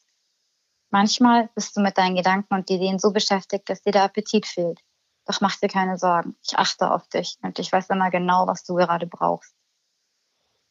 Manchmal 0.90 1.50
bist 1.54 1.78
du 1.78 1.82
mit 1.82 1.98
deinen 1.98 2.16
Gedanken 2.16 2.56
und 2.56 2.70
Ideen 2.70 2.98
so 2.98 3.12
beschäftigt, 3.12 3.70
dass 3.70 3.84
dir 3.84 3.92
der 3.92 4.04
Appetit 4.04 4.48
fehlt. 4.48 4.80
Doch 5.26 5.42
mach 5.42 5.56
dir 5.58 5.68
keine 5.68 5.98
Sorgen. 5.98 6.36
Ich 6.44 6.58
achte 6.58 6.90
auf 6.90 7.08
dich 7.08 7.38
und 7.44 7.60
ich 7.60 7.72
weiß 7.72 7.90
immer 7.92 8.10
genau, 8.10 8.48
was 8.48 8.64
du 8.64 8.74
gerade 8.74 9.06
brauchst. 9.06 9.54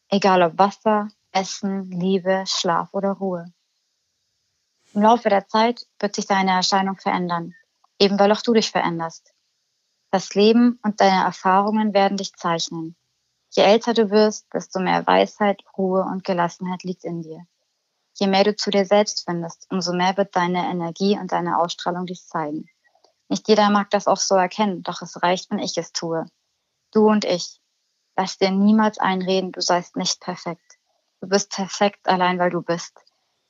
Egal 0.08 0.42
ob 0.42 0.58
Wasser, 0.58 1.08
Essen, 1.30 1.90
Liebe, 1.90 2.42
Schlaf 2.46 2.92
oder 2.92 3.12
Ruhe. 3.12 3.52
Im 4.98 5.04
Laufe 5.04 5.28
der 5.28 5.46
Zeit 5.46 5.86
wird 6.00 6.16
sich 6.16 6.26
deine 6.26 6.50
Erscheinung 6.50 6.96
verändern, 6.96 7.54
eben 8.00 8.18
weil 8.18 8.32
auch 8.32 8.42
du 8.42 8.52
dich 8.52 8.72
veränderst. 8.72 9.32
Das 10.10 10.34
Leben 10.34 10.80
und 10.82 11.00
deine 11.00 11.24
Erfahrungen 11.24 11.94
werden 11.94 12.16
dich 12.16 12.32
zeichnen. 12.32 12.96
Je 13.50 13.62
älter 13.62 13.94
du 13.94 14.10
wirst, 14.10 14.52
desto 14.52 14.80
mehr 14.80 15.06
Weisheit, 15.06 15.62
Ruhe 15.76 16.02
und 16.02 16.24
Gelassenheit 16.24 16.82
liegt 16.82 17.04
in 17.04 17.22
dir. 17.22 17.46
Je 18.14 18.26
mehr 18.26 18.42
du 18.42 18.56
zu 18.56 18.72
dir 18.72 18.84
selbst 18.86 19.22
findest, 19.24 19.68
umso 19.70 19.92
mehr 19.92 20.16
wird 20.16 20.34
deine 20.34 20.68
Energie 20.68 21.16
und 21.16 21.30
deine 21.30 21.60
Ausstrahlung 21.60 22.06
dich 22.06 22.26
zeigen. 22.26 22.68
Nicht 23.28 23.46
jeder 23.46 23.70
mag 23.70 23.90
das 23.90 24.08
auch 24.08 24.16
so 24.16 24.34
erkennen, 24.34 24.82
doch 24.82 25.00
es 25.00 25.22
reicht, 25.22 25.48
wenn 25.52 25.60
ich 25.60 25.78
es 25.78 25.92
tue. 25.92 26.26
Du 26.90 27.08
und 27.08 27.24
ich, 27.24 27.60
Lass 28.16 28.36
dir 28.36 28.50
niemals 28.50 28.98
einreden, 28.98 29.52
du 29.52 29.60
seist 29.60 29.94
nicht 29.94 30.20
perfekt. 30.20 30.76
Du 31.20 31.28
bist 31.28 31.52
perfekt 31.52 32.08
allein, 32.08 32.40
weil 32.40 32.50
du 32.50 32.62
bist. 32.62 32.98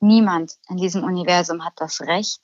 Niemand 0.00 0.58
in 0.68 0.76
diesem 0.76 1.02
Universum 1.02 1.64
hat 1.64 1.74
das 1.76 2.00
Recht 2.00 2.40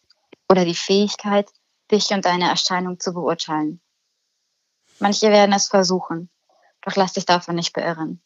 oder 0.49 0.65
die 0.65 0.75
Fähigkeit, 0.75 1.49
dich 1.91 2.11
und 2.11 2.25
deine 2.25 2.49
Erscheinung 2.49 2.99
zu 2.99 3.13
beurteilen. 3.13 3.81
Manche 4.99 5.31
werden 5.31 5.53
es 5.53 5.69
versuchen, 5.69 6.31
doch 6.83 6.97
lass 6.97 7.13
dich 7.13 7.27
davon 7.27 7.55
nicht 7.55 7.73
beirren. 7.73 8.23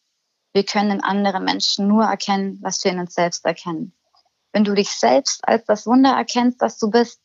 Wir 0.52 0.64
können 0.64 0.90
in 0.90 1.02
anderen 1.02 1.44
Menschen 1.44 1.88
nur 1.88 2.04
erkennen, 2.04 2.58
was 2.62 2.82
wir 2.84 2.92
in 2.92 3.00
uns 3.00 3.14
selbst 3.14 3.44
erkennen. 3.44 3.92
Wenn 4.52 4.64
du 4.64 4.74
dich 4.74 4.90
selbst 4.90 5.46
als 5.46 5.64
das 5.66 5.86
Wunder 5.86 6.12
erkennst, 6.12 6.62
das 6.62 6.78
du 6.78 6.90
bist, 6.90 7.20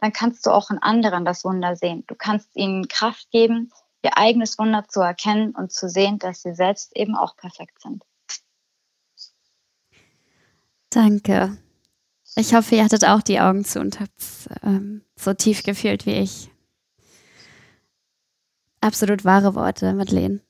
dann 0.00 0.12
kannst 0.12 0.44
du 0.44 0.50
auch 0.50 0.70
in 0.70 0.78
anderen 0.78 1.24
das 1.24 1.44
Wunder 1.44 1.74
sehen. 1.74 2.04
Du 2.06 2.14
kannst 2.14 2.54
ihnen 2.54 2.86
Kraft 2.86 3.30
geben, 3.30 3.72
ihr 4.02 4.18
eigenes 4.18 4.58
Wunder 4.58 4.86
zu 4.86 5.00
erkennen 5.00 5.54
und 5.54 5.72
zu 5.72 5.88
sehen, 5.88 6.18
dass 6.18 6.42
sie 6.42 6.54
selbst 6.54 6.94
eben 6.94 7.16
auch 7.16 7.34
perfekt 7.36 7.80
sind. 7.80 8.04
Danke. 10.90 11.58
Ich 12.36 12.54
hoffe, 12.54 12.74
ihr 12.76 12.84
hattet 12.84 13.04
auch 13.04 13.22
die 13.22 13.40
Augen 13.40 13.64
zu 13.64 13.80
und 13.80 13.98
habt 14.00 14.18
es 14.18 14.48
ähm, 14.62 15.02
so 15.16 15.32
tief 15.32 15.62
gefühlt 15.62 16.06
wie 16.06 16.14
ich. 16.14 16.50
Absolut 18.80 19.24
wahre 19.24 19.54
Worte, 19.54 19.94
Madeleine. 19.94 20.40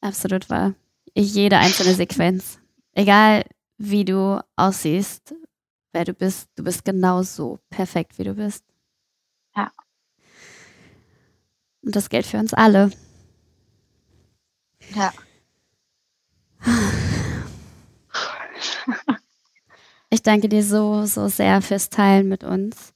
Absolut 0.00 0.50
wahr. 0.50 0.74
Jede 1.14 1.58
einzelne 1.58 1.94
Sequenz. 1.94 2.58
Egal 2.92 3.44
wie 3.78 4.04
du 4.04 4.40
aussiehst, 4.56 5.34
wer 5.92 6.04
du 6.04 6.12
bist, 6.12 6.48
du 6.56 6.64
bist 6.64 6.84
genauso 6.84 7.58
perfekt, 7.70 8.18
wie 8.18 8.24
du 8.24 8.34
bist. 8.34 8.64
Ja. 9.56 9.72
Und 11.82 11.96
das 11.96 12.10
gilt 12.10 12.26
für 12.26 12.38
uns 12.38 12.52
alle. 12.54 12.90
Ja. 14.94 15.12
Ich 20.12 20.22
danke 20.22 20.50
dir 20.50 20.62
so, 20.62 21.06
so 21.06 21.28
sehr 21.28 21.62
fürs 21.62 21.88
Teilen 21.88 22.28
mit 22.28 22.44
uns, 22.44 22.92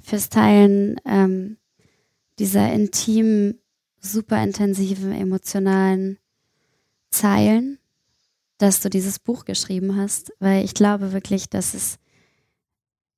fürs 0.00 0.28
Teilen 0.28 1.00
ähm, 1.04 1.56
dieser 2.38 2.72
intimen, 2.72 3.58
super 3.98 4.40
intensiven, 4.40 5.10
emotionalen 5.10 6.20
Zeilen, 7.10 7.80
dass 8.58 8.80
du 8.80 8.88
dieses 8.88 9.18
Buch 9.18 9.46
geschrieben 9.46 9.96
hast, 9.96 10.32
weil 10.38 10.64
ich 10.64 10.72
glaube 10.72 11.12
wirklich, 11.12 11.50
dass 11.50 11.74
es 11.74 11.98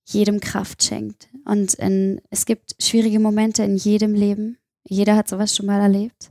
jedem 0.06 0.40
Kraft 0.40 0.82
schenkt. 0.82 1.28
Und 1.44 1.74
in, 1.74 2.22
es 2.30 2.46
gibt 2.46 2.82
schwierige 2.82 3.20
Momente 3.20 3.64
in 3.64 3.76
jedem 3.76 4.14
Leben. 4.14 4.56
Jeder 4.82 5.14
hat 5.14 5.28
sowas 5.28 5.54
schon 5.54 5.66
mal 5.66 5.82
erlebt. 5.82 6.30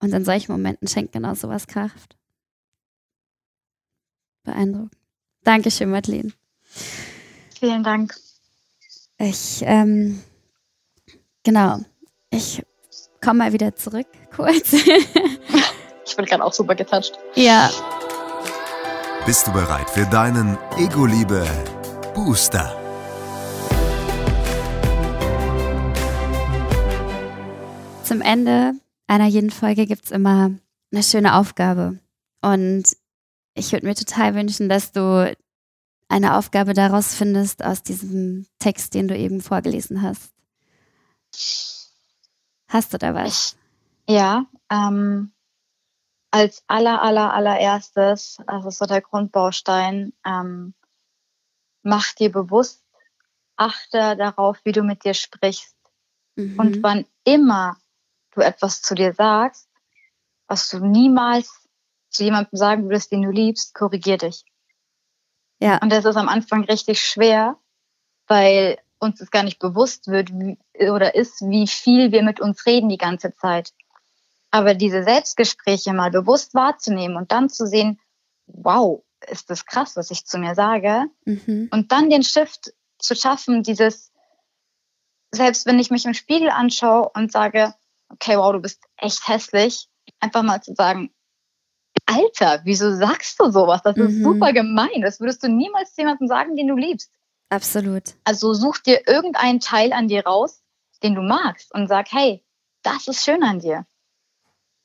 Und 0.00 0.12
in 0.12 0.26
solchen 0.26 0.52
Momenten 0.52 0.86
schenkt 0.86 1.12
genau 1.12 1.34
sowas 1.34 1.66
Kraft. 1.66 2.18
Beeindruckend. 4.44 5.05
Dankeschön, 5.46 5.90
Madeleine. 5.90 6.32
Vielen 7.58 7.84
Dank. 7.84 8.14
Ich 9.18 9.62
ähm, 9.64 10.20
Genau. 11.46 11.78
Ich 12.30 12.60
komme 13.24 13.38
mal 13.38 13.52
wieder 13.52 13.76
zurück, 13.76 14.08
kurz. 14.34 14.72
ich 14.72 16.16
bin 16.16 16.24
gerade 16.24 16.42
auch 16.44 16.52
super 16.52 16.74
getoucht. 16.74 17.12
Ja. 17.36 17.70
Bist 19.24 19.46
du 19.46 19.52
bereit 19.52 19.88
für 19.90 20.06
deinen 20.06 20.58
Ego-Liebe 20.76 21.46
Booster? 22.16 22.76
Zum 28.02 28.20
Ende 28.22 28.72
einer 29.06 29.26
jeden 29.26 29.50
Folge 29.50 29.86
gibt 29.86 30.06
es 30.06 30.10
immer 30.10 30.50
eine 30.92 31.02
schöne 31.04 31.36
Aufgabe. 31.36 32.00
Und 32.42 32.84
ich 33.56 33.72
würde 33.72 33.86
mir 33.86 33.94
total 33.94 34.34
wünschen, 34.34 34.68
dass 34.68 34.92
du 34.92 35.34
eine 36.08 36.36
Aufgabe 36.36 36.74
daraus 36.74 37.14
findest 37.14 37.64
aus 37.64 37.82
diesem 37.82 38.46
Text, 38.58 38.94
den 38.94 39.08
du 39.08 39.16
eben 39.16 39.40
vorgelesen 39.40 40.02
hast. 40.02 40.32
Hast 42.68 42.92
du 42.92 42.98
da 42.98 43.14
was? 43.14 43.56
Ja, 44.08 44.46
ähm, 44.70 45.32
als 46.30 46.62
aller, 46.68 47.02
aller, 47.02 47.32
allererstes, 47.32 48.38
also 48.46 48.70
so 48.70 48.84
der 48.84 49.00
Grundbaustein, 49.00 50.12
ähm, 50.24 50.74
mach 51.82 52.12
dir 52.14 52.30
bewusst, 52.30 52.84
achte 53.56 54.16
darauf, 54.16 54.58
wie 54.64 54.72
du 54.72 54.82
mit 54.82 55.04
dir 55.04 55.14
sprichst. 55.14 55.74
Mhm. 56.36 56.58
Und 56.58 56.82
wann 56.82 57.06
immer 57.24 57.78
du 58.32 58.42
etwas 58.42 58.82
zu 58.82 58.94
dir 58.94 59.14
sagst, 59.14 59.68
was 60.46 60.68
du 60.68 60.78
niemals 60.78 61.65
zu 62.16 62.24
jemandem 62.24 62.56
sagen 62.56 62.84
würdest, 62.84 63.12
den 63.12 63.22
du 63.22 63.30
liebst, 63.30 63.74
korrigier 63.74 64.18
dich. 64.18 64.44
Ja. 65.58 65.78
Und 65.78 65.90
das 65.90 66.04
ist 66.04 66.16
am 66.16 66.28
Anfang 66.28 66.64
richtig 66.64 67.00
schwer, 67.00 67.58
weil 68.26 68.78
uns 68.98 69.20
es 69.20 69.30
gar 69.30 69.42
nicht 69.42 69.58
bewusst 69.58 70.08
wird 70.08 70.30
wie, 70.32 70.58
oder 70.90 71.14
ist, 71.14 71.42
wie 71.42 71.66
viel 71.66 72.12
wir 72.12 72.22
mit 72.22 72.40
uns 72.40 72.66
reden 72.66 72.88
die 72.88 72.98
ganze 72.98 73.34
Zeit. 73.34 73.72
Aber 74.50 74.74
diese 74.74 75.02
Selbstgespräche 75.02 75.92
mal 75.92 76.10
bewusst 76.10 76.54
wahrzunehmen 76.54 77.16
und 77.16 77.32
dann 77.32 77.48
zu 77.48 77.66
sehen, 77.66 78.00
wow, 78.46 79.02
ist 79.28 79.50
das 79.50 79.66
krass, 79.66 79.96
was 79.96 80.10
ich 80.10 80.24
zu 80.24 80.38
mir 80.38 80.54
sage. 80.54 81.06
Mhm. 81.24 81.68
Und 81.72 81.92
dann 81.92 82.10
den 82.10 82.22
Shift 82.22 82.72
zu 82.98 83.14
schaffen, 83.14 83.62
dieses, 83.62 84.12
selbst 85.30 85.66
wenn 85.66 85.78
ich 85.78 85.90
mich 85.90 86.06
im 86.06 86.14
Spiegel 86.14 86.50
anschaue 86.50 87.10
und 87.14 87.32
sage, 87.32 87.74
okay, 88.08 88.36
wow, 88.36 88.52
du 88.52 88.60
bist 88.60 88.82
echt 88.96 89.26
hässlich, 89.28 89.88
einfach 90.20 90.42
mal 90.42 90.62
zu 90.62 90.74
sagen, 90.74 91.10
Alter, 92.06 92.60
wieso 92.64 92.94
sagst 92.94 93.38
du 93.40 93.50
sowas? 93.50 93.82
Das 93.82 93.96
ist 93.96 94.18
mhm. 94.18 94.22
super 94.22 94.52
gemein. 94.52 95.02
Das 95.02 95.20
würdest 95.20 95.42
du 95.42 95.48
niemals 95.48 95.96
jemandem 95.96 96.28
sagen, 96.28 96.56
den 96.56 96.68
du 96.68 96.76
liebst. 96.76 97.10
Absolut. 97.48 98.14
Also 98.24 98.54
such 98.54 98.78
dir 98.78 99.06
irgendeinen 99.06 99.60
Teil 99.60 99.92
an 99.92 100.08
dir 100.08 100.24
raus, 100.24 100.62
den 101.02 101.14
du 101.14 101.22
magst 101.22 101.74
und 101.74 101.88
sag, 101.88 102.10
hey, 102.10 102.44
das 102.82 103.08
ist 103.08 103.24
schön 103.24 103.42
an 103.42 103.58
dir. 103.58 103.86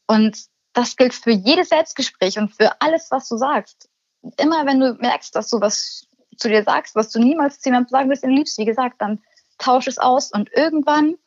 Und 0.08 0.46
das 0.74 0.96
gilt 0.96 1.14
für 1.14 1.32
jedes 1.32 1.70
Selbstgespräch 1.70 2.38
und 2.38 2.50
für 2.50 2.82
alles, 2.82 3.10
was 3.12 3.28
du 3.30 3.38
sagst. 3.38 3.90
Immer 4.38 4.66
wenn 4.66 4.80
du 4.80 4.94
merkst, 4.94 5.36
dass 5.36 5.50
du 5.50 5.62
was 5.62 6.08
zu 6.38 6.50
dir 6.50 6.64
sagst, 6.64 6.96
was 6.96 7.10
du 7.10 7.20
niemals 7.20 7.60
zu 7.60 7.70
jemandem 7.70 7.90
sagen 7.90 8.10
willst, 8.10 8.24
den 8.24 8.32
du 8.32 8.38
liebst, 8.38 8.58
wie 8.58 8.66
gesagt, 8.66 9.02
dann 9.02 9.22
tausch 9.58 9.88
es 9.88 9.98
aus 9.98 10.32
und 10.32 10.52
irgendwann 10.54 11.18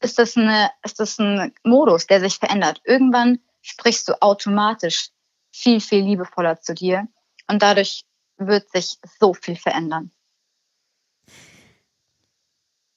ist 0.00 0.18
das, 0.18 0.36
eine, 0.36 0.70
ist 0.84 1.00
das 1.00 1.18
ein 1.18 1.54
Modus, 1.64 2.06
der 2.06 2.20
sich 2.20 2.38
verändert. 2.38 2.82
Irgendwann 2.84 3.40
sprichst 3.62 4.08
du 4.08 4.20
automatisch 4.20 5.08
viel, 5.54 5.80
viel 5.80 6.04
liebevoller 6.04 6.60
zu 6.60 6.74
dir 6.74 7.06
und 7.48 7.62
dadurch 7.62 8.02
wird 8.36 8.68
sich 8.70 8.98
so 9.20 9.34
viel 9.34 9.56
verändern. 9.56 10.10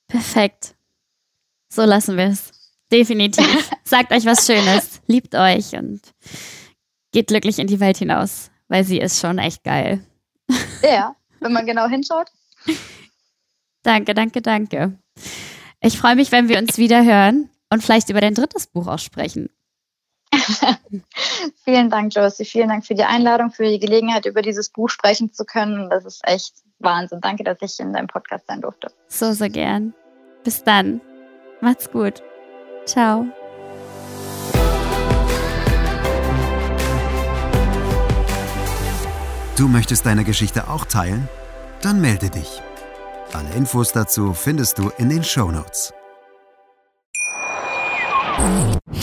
Perfekt. 0.08 0.76
So 1.70 1.84
lassen 1.84 2.17
wir 2.17 2.26
es. 2.26 2.52
Definitiv. 2.91 3.70
Sagt 3.84 4.12
euch 4.12 4.26
was 4.26 4.46
Schönes. 4.46 5.02
Liebt 5.06 5.36
euch 5.36 5.74
und 5.74 6.02
geht 7.12 7.28
glücklich 7.28 7.60
in 7.60 7.67
die 7.67 7.80
Welt 7.80 7.98
hinaus, 7.98 8.50
weil 8.67 8.84
sie 8.84 9.00
ist 9.00 9.20
schon 9.20 9.38
echt 9.38 9.63
geil. 9.63 10.04
Ja, 10.82 11.15
wenn 11.39 11.54
man 11.54 11.65
genau 11.65 11.88
hinschaut. 11.88 12.32
Danke, 13.84 14.13
danke, 14.13 14.41
danke. 14.41 15.00
Ich 15.80 15.98
freue 15.98 16.17
mich, 16.17 16.34
wenn 16.34 16.50
wir 16.50 16.58
uns 16.58 16.78
wieder 16.78 17.06
hören 17.06 17.50
und 17.70 17.82
vielleicht 17.82 18.10
über 18.10 18.20
dein 18.20 18.34
drittes 18.34 18.67
Buch 18.67 18.88
auch 18.88 19.00
sprechen. 19.00 19.50
Vielen 21.63 21.89
Dank, 21.89 22.13
Josie. 22.13 22.45
Vielen 22.45 22.69
Dank 22.69 22.86
für 22.86 22.95
die 22.95 23.04
Einladung, 23.04 23.52
für 23.52 23.65
die 23.65 23.80
Gelegenheit, 23.80 24.26
über 24.26 24.41
dieses 24.41 24.69
Buch 24.69 24.89
sprechen 24.89 25.34
zu 25.34 25.45
können. 25.45 25.89
Das 25.89 26.06
ist 26.06 26.21
echt 26.28 26.54
Wahnsinn. 26.80 27.21
Danke, 27.21 27.43
dass 27.43 27.58
ich 27.62 27.80
in 27.80 27.93
deinem 27.93 28.08
Podcast 28.08 28.45
sein 28.47 28.62
durfte. 28.62 28.91
So, 29.08 29.34
so 29.34 29.50
gern. 29.50 29.93
Bis 30.43 30.63
dann. 30.63 31.02
Macht's 31.62 31.91
gut. 31.91 32.21
Ciao. 32.86 33.26
Du 39.58 39.67
möchtest 39.67 40.06
deine 40.06 40.23
Geschichte 40.23 40.69
auch 40.69 40.86
teilen? 40.86 41.28
Dann 41.82 42.00
melde 42.00 42.30
dich. 42.30 42.62
Alle 43.34 43.50
Infos 43.56 43.91
dazu 43.91 44.34
findest 44.34 44.78
du 44.78 44.91
in 44.97 45.10
den 45.10 45.23
Show 45.23 45.52
Notes. 45.52 45.93